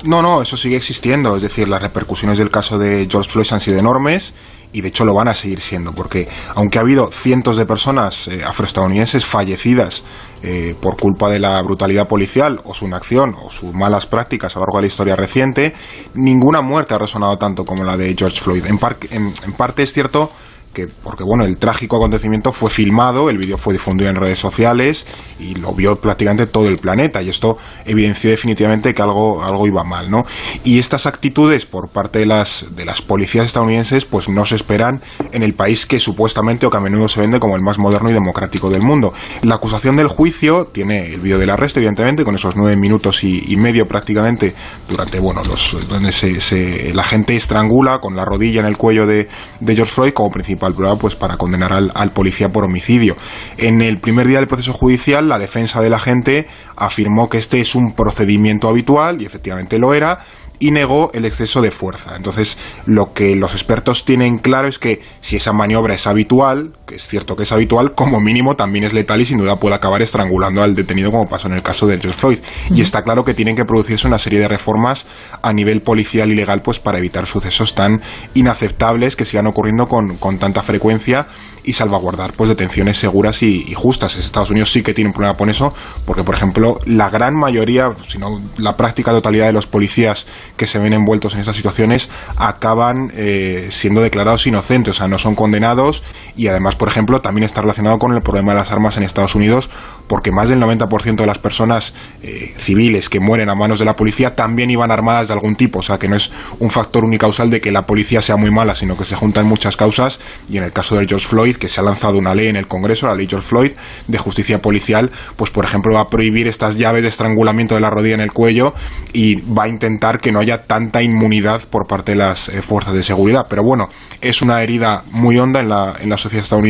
No, 0.04 0.22
no, 0.22 0.42
eso 0.42 0.58
sigue 0.58 0.76
existiendo. 0.76 1.36
Es 1.36 1.42
decir, 1.42 1.68
las 1.68 1.82
repercusiones 1.82 2.38
del 2.38 2.52
caso 2.52 2.78
de 2.78 3.08
George 3.10 3.30
Floyd 3.30 3.48
han 3.52 3.62
sido 3.62 3.80
enormes 3.80 4.34
y 4.74 4.82
de 4.82 4.90
hecho 4.90 5.06
lo 5.06 5.14
van 5.14 5.28
a 5.28 5.36
seguir 5.36 5.62
siendo, 5.62 5.94
porque 5.94 6.28
aunque 6.56 6.78
ha 6.78 6.82
habido 6.82 7.10
cientos 7.12 7.58
de 7.58 7.66
personas 7.66 8.28
eh, 8.28 8.44
afroestadounidenses 8.44 9.26
fallecidas 9.26 10.04
eh, 10.44 10.76
por 10.82 10.98
culpa 10.98 11.30
de 11.30 11.40
la 11.40 11.62
brutalidad 11.62 12.08
policial 12.08 12.62
o 12.64 12.74
su 12.74 12.86
inacción 12.86 13.36
o 13.42 13.50
sus 13.50 13.74
malas 13.74 14.06
prácticas 14.06 14.56
a 14.56 14.60
lo 14.60 14.66
largo 14.66 14.78
de 14.78 14.82
la 14.84 14.88
historia 14.88 15.16
reciente, 15.16 15.74
ninguna 16.14 16.62
muerte 16.62 16.94
ha 16.94 16.98
resonado 16.98 17.38
tanto 17.38 17.66
como 17.66 17.84
la 17.84 17.98
de 17.98 18.16
George 18.18 18.40
Floyd. 18.40 18.66
En, 18.66 18.80
en 19.12 19.54
parte 19.54 19.84
es 19.84 19.94
cierto 19.94 20.32
que, 20.78 20.88
porque 20.88 21.24
bueno, 21.24 21.44
el 21.44 21.58
trágico 21.58 21.96
acontecimiento 21.96 22.54
fue 22.54 22.70
filmado, 22.70 23.32
el 23.32 23.40
vídeo 23.40 23.58
fue 23.58 23.74
difundido 23.74 24.12
en 24.12 24.16
redes 24.16 24.38
sociales 24.38 25.08
y 25.40 25.56
lo 25.56 25.74
vio 25.74 25.96
prácticamente 25.96 26.46
todo 26.46 26.68
el 26.68 26.78
planeta 26.78 27.20
y 27.24 27.30
esto 27.30 27.58
evidenció 27.84 28.30
definitivamente 28.30 28.94
que 28.94 29.02
algo, 29.02 29.44
algo 29.44 29.66
iba 29.66 29.84
mal, 29.84 30.12
¿no? 30.12 30.24
Y 30.64 30.78
estas 30.78 31.08
actitudes 31.08 31.66
por 31.66 31.90
parte 31.90 32.20
de 32.20 32.28
las, 32.28 32.68
de 32.76 32.86
las 32.86 33.02
policías 33.02 33.48
estadounidenses 33.48 34.06
pues 34.06 34.30
no 34.30 34.46
se 34.46 34.56
esperan 34.56 35.02
en 35.32 35.42
el 35.42 35.56
país 35.56 35.88
que 35.88 36.00
supuestamente 36.00 36.68
o 36.68 36.70
que 36.70 36.78
a 36.78 36.80
menudo 36.80 37.08
se 37.08 37.22
vende 37.22 37.40
como 37.40 37.56
el 37.56 37.64
más 37.64 37.80
moderno 37.80 38.12
y 38.12 38.14
democrático 38.14 38.70
del 38.70 38.84
mundo. 38.84 39.14
La 39.42 39.56
acusación 39.56 39.96
del 39.96 40.10
juicio 40.10 40.66
tiene 40.66 41.08
el 41.08 41.22
vídeo 41.22 41.40
del 41.40 41.50
arresto, 41.50 41.80
evidentemente, 41.80 42.24
con 42.24 42.36
esos 42.36 42.56
nueve 42.56 42.78
minutos 42.78 43.24
y, 43.24 43.58
medio 43.58 43.88
prácticamente 43.88 44.54
durante, 44.88 45.20
bueno, 45.20 45.42
los 45.44 45.76
donde 45.90 46.12
se, 46.12 46.94
la 46.94 47.04
gente 47.04 47.36
estrangula 47.36 47.98
con 48.00 48.16
la 48.16 48.24
rodilla 48.24 48.60
en 48.60 48.68
el 48.68 48.78
cuello 48.78 49.08
de, 49.08 49.28
George 49.66 49.92
Floyd 49.92 50.12
como 50.12 50.30
principal 50.30 50.67
pues 51.00 51.16
para 51.16 51.38
condenar 51.38 51.74
al, 51.74 51.92
al 51.96 52.12
policía 52.12 52.50
por 52.50 52.64
homicidio. 52.64 53.16
En 53.58 53.82
el 53.82 54.00
primer 54.00 54.28
día 54.28 54.40
del 54.40 54.48
proceso 54.48 54.74
judicial, 54.74 55.28
la 55.28 55.40
defensa 55.40 55.82
de 55.82 55.90
la 55.90 56.00
gente 56.00 56.48
afirmó 56.76 57.30
que 57.30 57.38
este 57.38 57.60
es 57.60 57.76
un 57.76 57.94
procedimiento 57.94 58.68
habitual 58.68 59.22
y 59.22 59.26
efectivamente 59.26 59.78
lo 59.78 59.94
era 59.94 60.20
y 60.60 60.72
negó 60.72 61.12
el 61.14 61.26
exceso 61.26 61.62
de 61.62 61.72
fuerza. 61.72 62.16
Entonces, 62.16 62.58
lo 62.86 63.14
que 63.14 63.36
los 63.36 63.54
expertos 63.54 64.06
tienen 64.06 64.40
claro 64.40 64.68
es 64.68 64.80
que 64.80 65.02
si 65.22 65.36
esa 65.36 65.54
maniobra 65.54 65.94
es 65.94 66.08
habitual, 66.08 66.77
que 66.88 66.96
es 66.96 67.08
cierto 67.08 67.36
que 67.36 67.44
es 67.44 67.52
habitual, 67.52 67.94
como 67.94 68.22
mínimo 68.22 68.56
también 68.56 68.86
es 68.86 68.94
letal 68.94 69.20
y 69.20 69.26
sin 69.26 69.38
duda 69.38 69.58
puede 69.58 69.76
acabar 69.76 70.02
estrangulando 70.02 70.64
al 70.64 70.74
detenido 70.74 71.12
como 71.12 71.28
pasó 71.28 71.48
en 71.48 71.54
el 71.54 71.62
caso 71.62 71.86
de 71.86 72.00
George 72.00 72.18
Floyd. 72.18 72.40
Y 72.74 72.82
está 72.82 73.04
claro 73.04 73.26
que 73.26 73.34
tienen 73.34 73.56
que 73.56 73.66
producirse 73.66 74.08
una 74.08 74.18
serie 74.18 74.40
de 74.40 74.48
reformas 74.48 75.06
a 75.42 75.52
nivel 75.52 75.82
policial 75.82 76.32
y 76.32 76.36
legal 76.36 76.62
pues 76.62 76.80
para 76.80 76.98
evitar 76.98 77.28
sucesos 77.28 77.76
tan 77.76 78.02
inaceptables 78.34 79.18
que 79.18 79.26
sigan 79.26 79.48
ocurriendo 79.48 79.88
con, 79.88 80.16
con 80.18 80.40
tanta 80.40 80.64
frecuencia 80.64 81.28
y 81.68 81.74
salvaguardar 81.74 82.32
pues 82.34 82.48
detenciones 82.48 82.98
seguras 82.98 83.44
y, 83.44 83.74
justas. 83.74 84.16
Estados 84.16 84.50
Unidos 84.50 84.72
sí 84.72 84.82
que 84.82 84.94
tiene 84.94 85.10
un 85.10 85.14
problema 85.14 85.38
con 85.38 85.50
eso, 85.50 85.74
porque 86.06 86.24
por 86.24 86.34
ejemplo 86.34 86.80
la 86.86 87.10
gran 87.10 87.36
mayoría, 87.36 87.90
si 88.08 88.18
no 88.18 88.42
la 88.58 88.78
práctica 88.78 89.12
totalidad 89.12 89.48
de 89.48 89.52
los 89.52 89.68
policías 89.68 90.26
que 90.56 90.66
se 90.66 90.80
ven 90.80 90.94
envueltos 90.94 91.34
en 91.34 91.42
estas 91.42 91.58
situaciones 91.58 92.10
acaban 92.38 93.12
eh, 93.14 93.68
siendo 93.70 94.02
declarados 94.02 94.48
inocentes, 94.48 94.96
o 94.96 94.98
sea, 94.98 95.08
no 95.10 95.18
son 95.18 95.36
condenados 95.36 96.04
y 96.38 96.48
además, 96.48 96.77
por 96.78 96.88
ejemplo, 96.88 97.22
también 97.22 97.44
está 97.44 97.62
relacionado 97.62 97.98
con 97.98 98.14
el 98.14 98.22
problema 98.22 98.54
de 98.54 98.60
las 98.60 98.72
armas 98.72 98.98
en 98.98 99.04
Estados 99.04 99.36
Unidos, 99.36 99.70
porque 100.08 100.32
más 100.32 100.50
del 100.50 100.60
90% 100.60 101.16
de 101.16 101.26
las 101.26 101.40
personas 101.40 101.94
eh, 102.24 102.54
civiles 102.58 103.10
que 103.10 103.20
mueren 103.20 103.50
a 103.50 103.56
manos 103.56 103.80
de 103.80 103.86
la 103.86 103.96
policía 103.96 104.36
también 104.36 104.70
iban 104.70 104.92
armadas 104.92 105.28
de 105.28 105.34
algún 105.34 105.56
tipo, 105.56 105.80
o 105.80 105.82
sea, 105.82 105.98
que 105.98 106.08
no 106.08 106.16
es 106.16 106.32
un 106.60 106.70
factor 106.70 107.04
unicausal 107.04 107.50
de 107.50 107.62
que 107.62 107.72
la 107.72 107.84
policía 107.84 108.22
sea 108.22 108.38
muy 108.38 108.52
mala, 108.52 108.76
sino 108.76 108.96
que 108.96 109.06
se 109.06 109.16
juntan 109.16 109.46
muchas 109.46 109.76
causas 109.78 110.20
y 110.50 110.58
en 110.58 110.64
el 110.64 110.72
caso 110.72 110.98
de 110.98 111.08
George 111.08 111.28
Floyd 111.28 111.56
que 111.58 111.70
se 111.70 111.82
ha 111.82 111.84
lanzado 111.84 112.18
una 112.18 112.36
ley 112.36 112.48
en 112.48 112.56
el 112.56 112.68
Congreso, 112.68 113.08
la 113.08 113.16
ley 113.16 113.28
George 113.30 113.48
Floyd, 113.48 113.72
de 114.08 114.18
justicia 114.18 114.60
policial, 114.60 115.12
pues 115.36 115.52
por 115.52 115.66
ejemplo 115.66 115.94
va 115.94 116.02
a 116.02 116.10
prohibir 116.10 116.48
estas 116.48 116.78
llaves 116.78 117.04
de 117.04 117.10
estrangulamiento 117.10 117.76
de 117.76 117.82
la 117.82 117.90
rodilla 117.90 118.16
en 118.16 118.22
el 118.22 118.32
cuello 118.32 118.74
y 119.14 119.36
va 119.42 119.64
a 119.64 119.68
intentar 119.68 120.20
que 120.20 120.32
no 120.32 120.40
haya 120.40 120.64
tanta 120.64 121.02
inmunidad 121.02 121.62
por 121.70 121.88
parte 121.88 122.14
de 122.14 122.18
las 122.18 122.50
eh, 122.50 122.62
fuerzas 122.62 122.94
de 122.94 123.04
seguridad. 123.04 123.48
Pero 123.50 123.64
bueno, 123.64 123.90
es 124.22 124.42
una 124.42 124.62
herida 124.62 125.04
muy 125.12 125.38
honda 125.38 125.60
en 125.60 125.70
la, 125.70 125.96
en 126.00 126.10
la 126.10 126.18
sociedad 126.18 126.44
estadounidense 126.44 126.67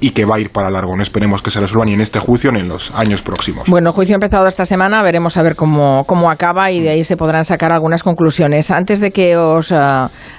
y 0.00 0.10
que 0.10 0.24
va 0.24 0.36
a 0.36 0.40
ir 0.40 0.50
para 0.50 0.70
largo. 0.70 0.96
No 0.96 1.02
esperemos 1.02 1.42
que 1.42 1.50
se 1.50 1.60
resuelva 1.60 1.86
ni 1.86 1.92
en 1.92 2.00
este 2.00 2.18
juicio 2.18 2.50
ni 2.52 2.60
en 2.60 2.68
los 2.68 2.90
años 2.92 3.22
próximos. 3.22 3.68
Bueno, 3.68 3.90
el 3.90 3.94
juicio 3.94 4.14
ha 4.14 4.18
empezado 4.18 4.46
esta 4.46 4.64
semana, 4.64 5.02
veremos 5.02 5.36
a 5.36 5.42
ver 5.42 5.56
cómo, 5.56 6.04
cómo 6.06 6.30
acaba 6.30 6.70
y 6.70 6.80
de 6.80 6.90
ahí 6.90 7.04
se 7.04 7.16
podrán 7.16 7.44
sacar 7.44 7.72
algunas 7.72 8.02
conclusiones. 8.02 8.70
Antes 8.70 9.00
de 9.00 9.10
que 9.10 9.36
os, 9.36 9.70
eh, 9.70 9.76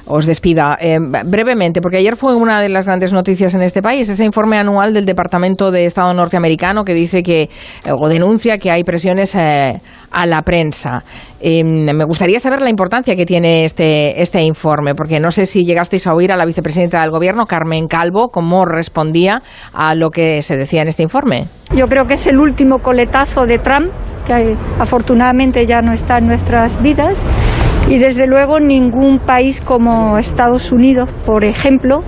os 0.06 0.26
despida, 0.26 0.78
eh, 0.80 1.00
brevemente, 1.26 1.82
porque 1.82 1.98
ayer 1.98 2.16
fue 2.16 2.36
una 2.36 2.62
de 2.62 2.70
las 2.70 2.86
grandes 2.86 3.14
noticias 3.14 3.54
en 3.54 3.62
este 3.62 3.82
país, 3.82 4.08
ese 4.10 4.24
informe 4.24 4.58
anual 4.58 4.94
del 4.94 5.06
Departamento 5.06 5.72
de 5.72 5.86
Estado 5.86 6.14
norteamericano 6.14 6.84
que 6.84 6.94
dice 6.94 7.24
que, 7.24 7.44
eh, 7.44 7.50
o 7.92 8.08
denuncia 8.08 8.58
que 8.58 8.72
hay 8.72 8.84
presiones 8.84 9.36
eh, 9.36 9.82
a 10.12 10.26
la 10.26 10.42
prensa. 10.42 11.04
Em, 11.40 11.86
me 11.86 12.06
gustaría 12.06 12.40
saber 12.40 12.62
la 12.62 12.70
importancia 12.70 13.16
que 13.16 13.26
tiene 13.26 13.66
este, 13.66 14.22
este 14.22 14.42
informe, 14.42 14.96
porque 14.96 15.20
no 15.20 15.32
sé 15.32 15.46
si 15.46 15.66
llegasteis 15.66 16.08
a 16.08 16.14
oír 16.14 16.32
a 16.32 16.38
la 16.38 16.46
vicepresidenta 16.46 17.02
del 17.02 17.12
Gobierno, 17.12 17.46
Carmen 17.46 17.88
Calvo, 17.88 18.30
cómo 18.30 18.66
respondía 18.96 19.42
a 19.74 19.94
lo 19.94 20.10
que 20.10 20.42
se 20.42 20.56
decía 20.56 20.82
en 20.82 20.88
este 20.88 21.04
informe. 21.04 21.48
Yo 21.76 21.88
creo 21.88 22.06
que 22.06 22.14
es 22.14 22.28
el 22.28 22.38
último 22.38 22.80
coletazo 22.80 23.46
de 23.46 23.60
Trump, 23.60 23.92
que 24.26 24.56
afortunadamente 24.80 25.66
ya 25.66 25.82
no 25.82 25.94
está 25.94 26.18
en 26.18 26.28
nuestras 26.28 26.82
vidas. 26.82 27.22
Y 27.90 28.00
desde 28.00 28.26
luego 28.26 28.60
ningún 28.60 29.20
país 29.20 29.62
como 29.62 30.18
Estados 30.18 30.72
Unidos, 30.72 31.10
por 31.26 31.44
ejemplo, 31.44 32.00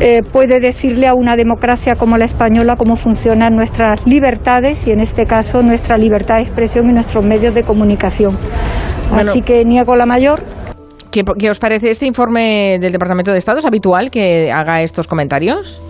eh, 0.00 0.22
puede 0.22 0.60
decirle 0.60 1.08
a 1.08 1.14
una 1.14 1.36
democracia 1.36 1.96
como 1.96 2.16
la 2.16 2.24
española 2.24 2.76
cómo 2.76 2.96
funcionan 2.96 3.54
nuestras 3.54 4.06
libertades 4.06 4.86
y 4.86 4.92
en 4.92 5.00
este 5.00 5.26
caso 5.26 5.62
nuestra 5.62 5.98
libertad 5.98 6.36
de 6.36 6.42
expresión 6.42 6.88
y 6.88 6.92
nuestros 6.92 7.26
medios 7.26 7.54
de 7.54 7.64
comunicación. 7.64 8.36
Así 9.12 9.42
que 9.42 9.64
niego 9.64 9.94
la 9.96 10.06
mayor. 10.06 10.42
¿Qué, 11.10 11.22
¿Qué 11.38 11.50
os 11.50 11.58
parece 11.58 11.90
este 11.90 12.06
informe 12.06 12.78
del 12.80 12.92
Departamento 12.92 13.30
de 13.30 13.38
Estado? 13.38 13.58
¿Es 13.58 13.66
habitual 13.66 14.10
que 14.10 14.50
haga 14.50 14.80
estos 14.82 15.06
comentarios? 15.06 15.80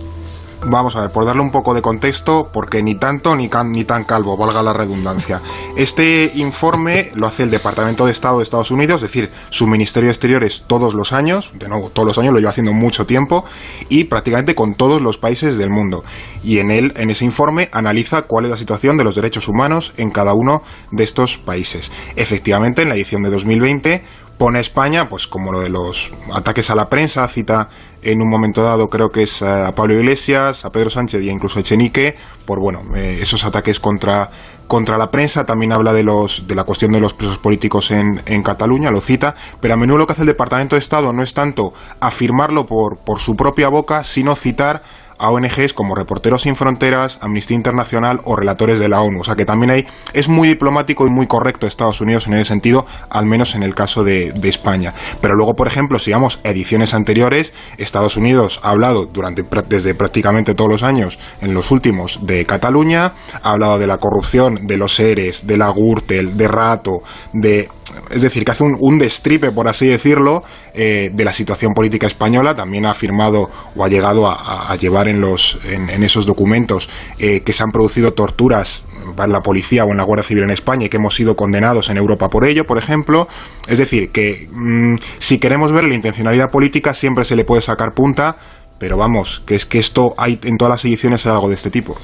Vamos 0.62 0.96
a 0.96 1.02
ver, 1.02 1.10
por 1.10 1.26
darle 1.26 1.42
un 1.42 1.50
poco 1.50 1.74
de 1.74 1.82
contexto, 1.82 2.48
porque 2.52 2.82
ni 2.82 2.94
tanto 2.94 3.36
ni, 3.36 3.50
ni 3.66 3.84
tan 3.84 4.04
calvo, 4.04 4.36
valga 4.36 4.62
la 4.62 4.72
redundancia. 4.72 5.42
Este 5.76 6.32
informe 6.36 7.10
lo 7.14 7.26
hace 7.26 7.42
el 7.42 7.50
Departamento 7.50 8.06
de 8.06 8.12
Estado 8.12 8.38
de 8.38 8.44
Estados 8.44 8.70
Unidos, 8.70 9.02
es 9.02 9.08
decir, 9.08 9.30
su 9.50 9.66
Ministerio 9.66 10.08
de 10.08 10.12
Exteriores 10.12 10.64
todos 10.66 10.94
los 10.94 11.12
años, 11.12 11.52
de 11.54 11.68
nuevo, 11.68 11.90
todos 11.90 12.08
los 12.08 12.18
años, 12.18 12.32
lo 12.32 12.38
lleva 12.38 12.50
haciendo 12.50 12.72
mucho 12.72 13.06
tiempo, 13.06 13.44
y 13.88 14.04
prácticamente 14.04 14.54
con 14.54 14.74
todos 14.74 15.02
los 15.02 15.18
países 15.18 15.58
del 15.58 15.70
mundo. 15.70 16.02
Y 16.42 16.58
en 16.58 16.70
él, 16.70 16.92
en 16.96 17.10
ese 17.10 17.24
informe, 17.24 17.68
analiza 17.72 18.22
cuál 18.22 18.46
es 18.46 18.50
la 18.50 18.56
situación 18.56 18.96
de 18.96 19.04
los 19.04 19.14
derechos 19.14 19.48
humanos 19.48 19.92
en 19.96 20.10
cada 20.10 20.34
uno 20.34 20.62
de 20.90 21.04
estos 21.04 21.36
países. 21.36 21.92
Efectivamente, 22.16 22.82
en 22.82 22.88
la 22.88 22.94
edición 22.94 23.22
de 23.22 23.30
2020 23.30 24.02
pone 24.38 24.60
España, 24.60 25.08
pues 25.08 25.26
como 25.26 25.52
lo 25.52 25.60
de 25.60 25.68
los 25.68 26.10
ataques 26.32 26.70
a 26.70 26.74
la 26.74 26.88
prensa, 26.88 27.26
cita 27.28 27.68
en 28.02 28.20
un 28.20 28.28
momento 28.28 28.62
dado 28.62 28.88
creo 28.88 29.08
que 29.08 29.22
es 29.22 29.42
a 29.42 29.72
Pablo 29.72 29.94
Iglesias, 29.94 30.64
a 30.64 30.70
Pedro 30.70 30.90
Sánchez 30.90 31.22
y 31.22 31.30
incluso 31.30 31.58
a 31.58 31.62
Echenique, 31.62 32.16
por 32.44 32.60
bueno, 32.60 32.82
eh, 32.94 33.18
esos 33.22 33.44
ataques 33.44 33.80
contra, 33.80 34.30
contra 34.66 34.98
la 34.98 35.10
prensa, 35.10 35.46
también 35.46 35.72
habla 35.72 35.92
de 35.92 36.02
los 36.02 36.46
de 36.46 36.54
la 36.54 36.64
cuestión 36.64 36.92
de 36.92 37.00
los 37.00 37.14
presos 37.14 37.38
políticos 37.38 37.90
en, 37.90 38.22
en 38.26 38.42
Cataluña, 38.42 38.90
lo 38.90 39.00
cita, 39.00 39.34
pero 39.60 39.74
a 39.74 39.76
menudo 39.76 39.98
lo 39.98 40.06
que 40.06 40.12
hace 40.12 40.22
el 40.22 40.28
Departamento 40.28 40.76
de 40.76 40.80
Estado 40.80 41.12
no 41.12 41.22
es 41.22 41.32
tanto 41.32 41.72
afirmarlo 42.00 42.66
por, 42.66 42.98
por 42.98 43.20
su 43.20 43.36
propia 43.36 43.68
boca, 43.68 44.04
sino 44.04 44.34
citar 44.34 44.82
a 45.18 45.30
ONGs 45.30 45.74
como 45.74 45.94
Reporteros 45.94 46.42
Sin 46.42 46.56
Fronteras, 46.56 47.18
Amnistía 47.20 47.56
Internacional 47.56 48.20
o 48.24 48.36
relatores 48.36 48.78
de 48.78 48.88
la 48.88 49.00
ONU. 49.00 49.20
O 49.20 49.24
sea 49.24 49.36
que 49.36 49.44
también 49.44 49.70
hay, 49.70 49.86
es 50.12 50.28
muy 50.28 50.48
diplomático 50.48 51.06
y 51.06 51.10
muy 51.10 51.26
correcto 51.26 51.66
Estados 51.66 52.00
Unidos 52.00 52.26
en 52.26 52.34
ese 52.34 52.46
sentido, 52.46 52.86
al 53.10 53.26
menos 53.26 53.54
en 53.54 53.62
el 53.62 53.74
caso 53.74 54.04
de, 54.04 54.32
España. 54.44 54.92
Pero 55.20 55.34
luego, 55.34 55.54
por 55.54 55.66
ejemplo, 55.66 55.98
si 55.98 56.12
vamos 56.12 56.38
ediciones 56.44 56.94
anteriores, 56.94 57.54
Estados 57.78 58.16
Unidos 58.16 58.60
ha 58.62 58.70
hablado 58.70 59.06
durante, 59.06 59.42
desde 59.68 59.94
prácticamente 59.94 60.54
todos 60.54 60.70
los 60.70 60.82
años, 60.82 61.18
en 61.40 61.54
los 61.54 61.70
últimos, 61.70 62.24
de 62.26 62.44
Cataluña, 62.44 63.14
ha 63.42 63.50
hablado 63.52 63.78
de 63.78 63.86
la 63.86 63.98
corrupción, 63.98 64.66
de 64.66 64.76
los 64.76 64.94
seres, 64.94 65.46
de 65.46 65.56
la 65.56 65.70
Gürtel, 65.70 66.36
de 66.36 66.48
Rato, 66.48 67.02
de 67.32 67.68
es 68.10 68.22
decir, 68.22 68.44
que 68.44 68.52
hace 68.52 68.64
un, 68.64 68.98
destripe, 68.98 69.50
por 69.52 69.68
así 69.68 69.86
decirlo, 69.86 70.42
eh, 70.74 71.10
de 71.12 71.24
la 71.24 71.32
situación 71.32 71.74
política 71.74 72.06
española. 72.06 72.54
También 72.54 72.86
ha 72.86 72.90
afirmado 72.90 73.50
o 73.74 73.84
ha 73.84 73.88
llegado 73.88 74.28
a, 74.28 74.74
llevar 74.76 75.08
en, 75.08 75.20
los, 75.20 75.58
en, 75.64 76.02
esos 76.02 76.26
documentos 76.26 76.88
eh, 77.18 77.40
que 77.40 77.52
se 77.52 77.62
han 77.62 77.70
producido 77.70 78.12
torturas 78.12 78.82
en 79.22 79.32
la 79.32 79.42
policía 79.42 79.84
o 79.84 79.90
en 79.90 79.98
la 79.98 80.04
Guardia 80.04 80.24
Civil 80.24 80.44
en 80.44 80.50
España 80.50 80.86
y 80.86 80.88
que 80.88 80.96
hemos 80.96 81.14
sido 81.14 81.36
condenados 81.36 81.90
en 81.90 81.96
Europa 81.96 82.28
por 82.28 82.46
ello, 82.46 82.66
por 82.66 82.78
ejemplo. 82.78 83.28
Es 83.68 83.78
decir, 83.78 84.10
que 84.10 84.48
mm, 84.50 84.96
si 85.18 85.38
queremos 85.38 85.72
ver 85.72 85.84
la 85.84 85.94
intencionalidad 85.94 86.50
política 86.50 86.94
siempre 86.94 87.24
se 87.24 87.36
le 87.36 87.44
puede 87.44 87.62
sacar 87.62 87.94
punta 87.94 88.36
pero 88.78 88.96
vamos, 88.96 89.42
que 89.46 89.54
es 89.54 89.66
que 89.66 89.78
esto 89.78 90.14
hay 90.18 90.38
en 90.44 90.58
todas 90.58 90.70
las 90.70 90.84
ediciones 90.84 91.24
hay 91.26 91.32
algo 91.32 91.48
de 91.48 91.54
este 91.54 91.70
tipo. 91.70 91.98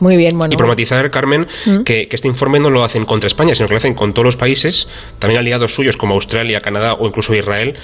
Muy 0.00 0.16
bien, 0.16 0.38
bueno. 0.38 0.54
Y 0.54 0.56
problematizar, 0.56 1.10
Carmen, 1.10 1.46
que, 1.84 2.08
este 2.10 2.28
informe 2.28 2.60
no 2.60 2.70
lo 2.70 2.84
hacen 2.84 3.04
contra 3.04 3.26
España, 3.26 3.54
sino 3.54 3.66
que 3.68 3.74
lo 3.74 3.78
hacen 3.78 3.94
con 3.94 4.12
todos 4.12 4.24
los 4.24 4.36
países, 4.36 4.88
también 5.18 5.40
aliados 5.40 5.74
suyos 5.74 5.96
como 5.96 6.14
Australia, 6.14 6.60
Canadá 6.60 6.94
o 6.94 7.06
incluso 7.06 7.34
Israel, 7.34 7.76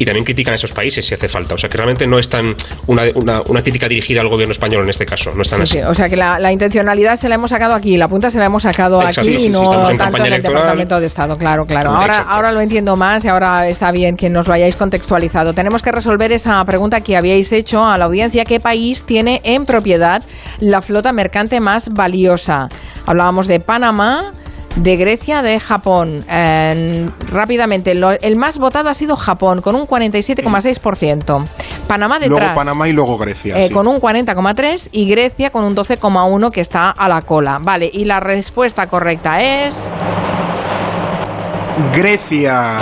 y 0.00 0.04
también 0.06 0.24
critican 0.24 0.52
a 0.52 0.54
esos 0.54 0.72
países 0.72 1.06
si 1.06 1.14
hace 1.14 1.28
falta. 1.28 1.54
O 1.54 1.58
sea 1.58 1.68
que 1.68 1.76
realmente 1.76 2.06
no 2.06 2.18
es 2.18 2.28
tan 2.28 2.54
una, 2.86 3.02
una, 3.14 3.62
crítica 3.62 3.86
dirigida 3.86 4.22
al 4.22 4.28
gobierno 4.28 4.52
español 4.52 4.84
en 4.84 4.88
este 4.88 5.04
caso, 5.04 5.32
no 5.34 5.42
están 5.42 5.60
así. 5.60 5.78
o 5.80 5.94
sea 5.94 6.08
que 6.08 6.16
la, 6.16 6.50
intencionalidad 6.50 7.16
se 7.16 7.28
la 7.28 7.34
hemos 7.34 7.50
sacado 7.50 7.74
aquí, 7.74 7.98
la 7.98 8.08
punta 8.08 8.30
se 8.30 8.38
la 8.38 8.46
hemos 8.46 8.62
sacado 8.62 9.00
aquí 9.00 9.36
y 9.46 9.48
no 9.50 9.94
tanto 9.94 10.24
en 10.24 10.32
el 10.32 10.42
Departamento 10.42 10.98
de 10.98 11.06
Estado, 11.06 11.36
claro, 11.36 11.66
claro. 11.66 11.90
Ahora, 11.90 12.20
ahora 12.20 12.50
lo 12.50 12.60
entiendo 12.60 12.96
más 12.96 13.24
y 13.26 13.28
ahora 13.28 13.68
está 13.68 13.92
bien 13.92 14.16
que 14.16 14.30
nos 14.30 14.48
lo 14.48 14.54
hayáis 14.54 14.74
contextualizado. 14.74 15.52
Tenemos 15.52 15.82
que 15.82 15.92
resolver 15.92 16.32
esa 16.32 16.64
pregunta 16.64 17.02
que 17.02 17.16
habíais 17.16 17.52
hecho 17.52 17.84
a 17.84 17.98
la 17.98 18.06
audiencia, 18.06 18.46
¿qué 18.46 18.58
país 18.58 19.04
tiene 19.04 19.42
en 19.44 19.66
propiedad 19.66 20.22
la 20.60 20.80
flota 20.80 21.12
mercante 21.12 21.60
más 21.60 21.90
valiosa? 21.90 22.68
Hablábamos 23.06 23.48
de 23.48 23.60
Panamá, 23.60 24.32
de 24.76 24.96
Grecia, 24.96 25.42
de 25.42 25.60
Japón. 25.60 26.24
rápidamente, 27.30 27.92
el 27.92 28.36
más 28.36 28.58
votado 28.58 28.88
ha 28.88 28.94
sido 28.94 29.16
Japón, 29.16 29.60
con 29.60 29.74
un 29.74 29.86
47,6%. 29.86 31.44
Panamá 31.86 32.20
detrás. 32.20 32.38
Luego 32.40 32.54
Panamá 32.54 32.88
y 32.88 32.92
luego 32.92 33.18
Grecia. 33.18 33.58
Eh, 33.58 33.68
sí. 33.68 33.74
Con 33.74 33.88
un 33.88 34.00
40,3 34.00 34.90
y 34.92 35.10
Grecia 35.10 35.50
con 35.50 35.64
un 35.64 35.74
12,1 35.74 36.50
que 36.52 36.60
está 36.60 36.90
a 36.90 37.08
la 37.08 37.22
cola. 37.22 37.58
Vale, 37.60 37.90
y 37.92 38.04
la 38.04 38.20
respuesta 38.20 38.86
correcta 38.86 39.40
es... 39.40 39.90
Grecia. 41.92 42.78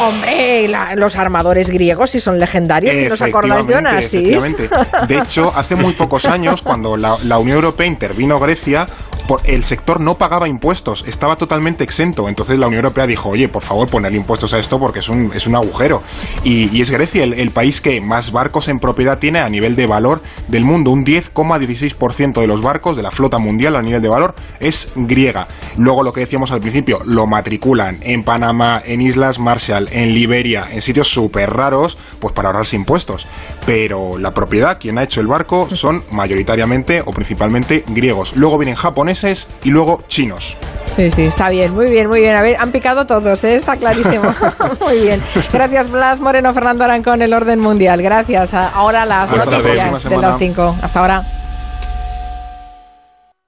Hombre, 0.00 0.68
la- 0.68 0.94
los 0.94 1.16
armadores 1.16 1.70
griegos 1.70 2.10
si 2.10 2.20
son 2.20 2.38
legendarios, 2.38 2.94
¿y 2.94 3.08
nos 3.08 3.20
acordáis 3.20 3.66
de 3.66 3.74
Onassis? 3.76 4.14
efectivamente. 4.14 4.70
De 5.08 5.18
hecho, 5.18 5.52
hace 5.56 5.74
muy 5.74 5.92
pocos 5.94 6.24
años, 6.26 6.62
cuando 6.62 6.96
la, 6.96 7.16
la 7.24 7.38
Unión 7.38 7.56
Europea 7.56 7.86
intervino 7.86 8.38
Grecia, 8.38 8.86
por- 9.26 9.40
el 9.44 9.64
sector 9.64 10.00
no 10.00 10.14
pagaba 10.16 10.48
impuestos, 10.48 11.04
estaba 11.06 11.34
totalmente 11.36 11.82
exento. 11.84 12.28
Entonces 12.28 12.58
la 12.58 12.68
Unión 12.68 12.84
Europea 12.84 13.06
dijo, 13.06 13.28
oye, 13.30 13.48
por 13.48 13.62
favor, 13.62 13.90
poner 13.90 14.14
impuestos 14.14 14.54
a 14.54 14.58
esto 14.58 14.78
porque 14.78 15.00
es 15.00 15.08
un, 15.08 15.32
es 15.34 15.46
un 15.46 15.56
agujero. 15.56 16.02
Y, 16.44 16.74
y 16.76 16.80
es 16.80 16.90
Grecia 16.90 17.24
el, 17.24 17.34
el 17.34 17.50
país 17.50 17.80
que 17.80 18.00
más 18.00 18.30
barcos 18.32 18.68
en 18.68 18.78
propiedad 18.78 19.18
tiene 19.18 19.40
a 19.40 19.48
nivel 19.50 19.74
de 19.76 19.86
valor 19.86 20.22
del 20.46 20.64
mundo. 20.64 20.92
Un 20.92 21.04
10,16% 21.04 22.40
de 22.40 22.46
los 22.46 22.62
barcos 22.62 22.96
de 22.96 23.02
la 23.02 23.10
flota 23.10 23.38
mundial 23.38 23.76
a 23.76 23.82
nivel 23.82 24.00
de 24.00 24.08
valor 24.08 24.34
es 24.60 24.88
griega. 24.94 25.48
Luego 25.76 26.02
lo 26.02 26.12
que 26.12 26.20
decíamos 26.20 26.50
al 26.52 26.60
principio, 26.60 27.00
lo 27.04 27.26
matriculan 27.26 27.98
en 28.02 28.22
Panamá, 28.24 28.80
en 28.84 29.00
Islas 29.00 29.38
Marshall, 29.38 29.87
en 29.92 30.12
Liberia, 30.12 30.66
en 30.70 30.82
sitios 30.82 31.08
súper 31.08 31.50
raros, 31.50 31.98
pues 32.20 32.32
para 32.32 32.48
ahorrarse 32.48 32.76
impuestos. 32.76 33.26
Pero 33.66 34.18
la 34.18 34.34
propiedad, 34.34 34.78
quien 34.78 34.98
ha 34.98 35.02
hecho 35.02 35.20
el 35.20 35.26
barco, 35.26 35.68
son 35.74 36.04
mayoritariamente 36.10 37.02
o 37.04 37.12
principalmente 37.12 37.84
griegos. 37.88 38.36
Luego 38.36 38.58
vienen 38.58 38.74
japoneses 38.74 39.48
y 39.64 39.70
luego 39.70 40.04
chinos. 40.08 40.56
Sí, 40.96 41.10
sí, 41.12 41.22
está 41.26 41.48
bien, 41.48 41.72
muy 41.74 41.86
bien, 41.90 42.08
muy 42.08 42.20
bien. 42.20 42.34
A 42.34 42.42
ver, 42.42 42.56
han 42.58 42.72
picado 42.72 43.06
todos, 43.06 43.44
¿eh? 43.44 43.54
está 43.54 43.76
clarísimo. 43.76 44.34
muy 44.80 45.00
bien. 45.00 45.22
Gracias, 45.52 45.90
Blas 45.90 46.20
Moreno, 46.20 46.52
Fernando 46.52 46.84
Arancón, 46.84 47.22
el 47.22 47.32
orden 47.32 47.60
mundial. 47.60 48.02
Gracias. 48.02 48.52
Ahora 48.54 49.06
las 49.06 49.30
Hasta 49.30 49.44
noticias 49.44 50.04
de 50.04 50.16
las. 50.16 50.38
5. 50.38 50.76
Hasta 50.82 51.00
ahora. 51.00 51.37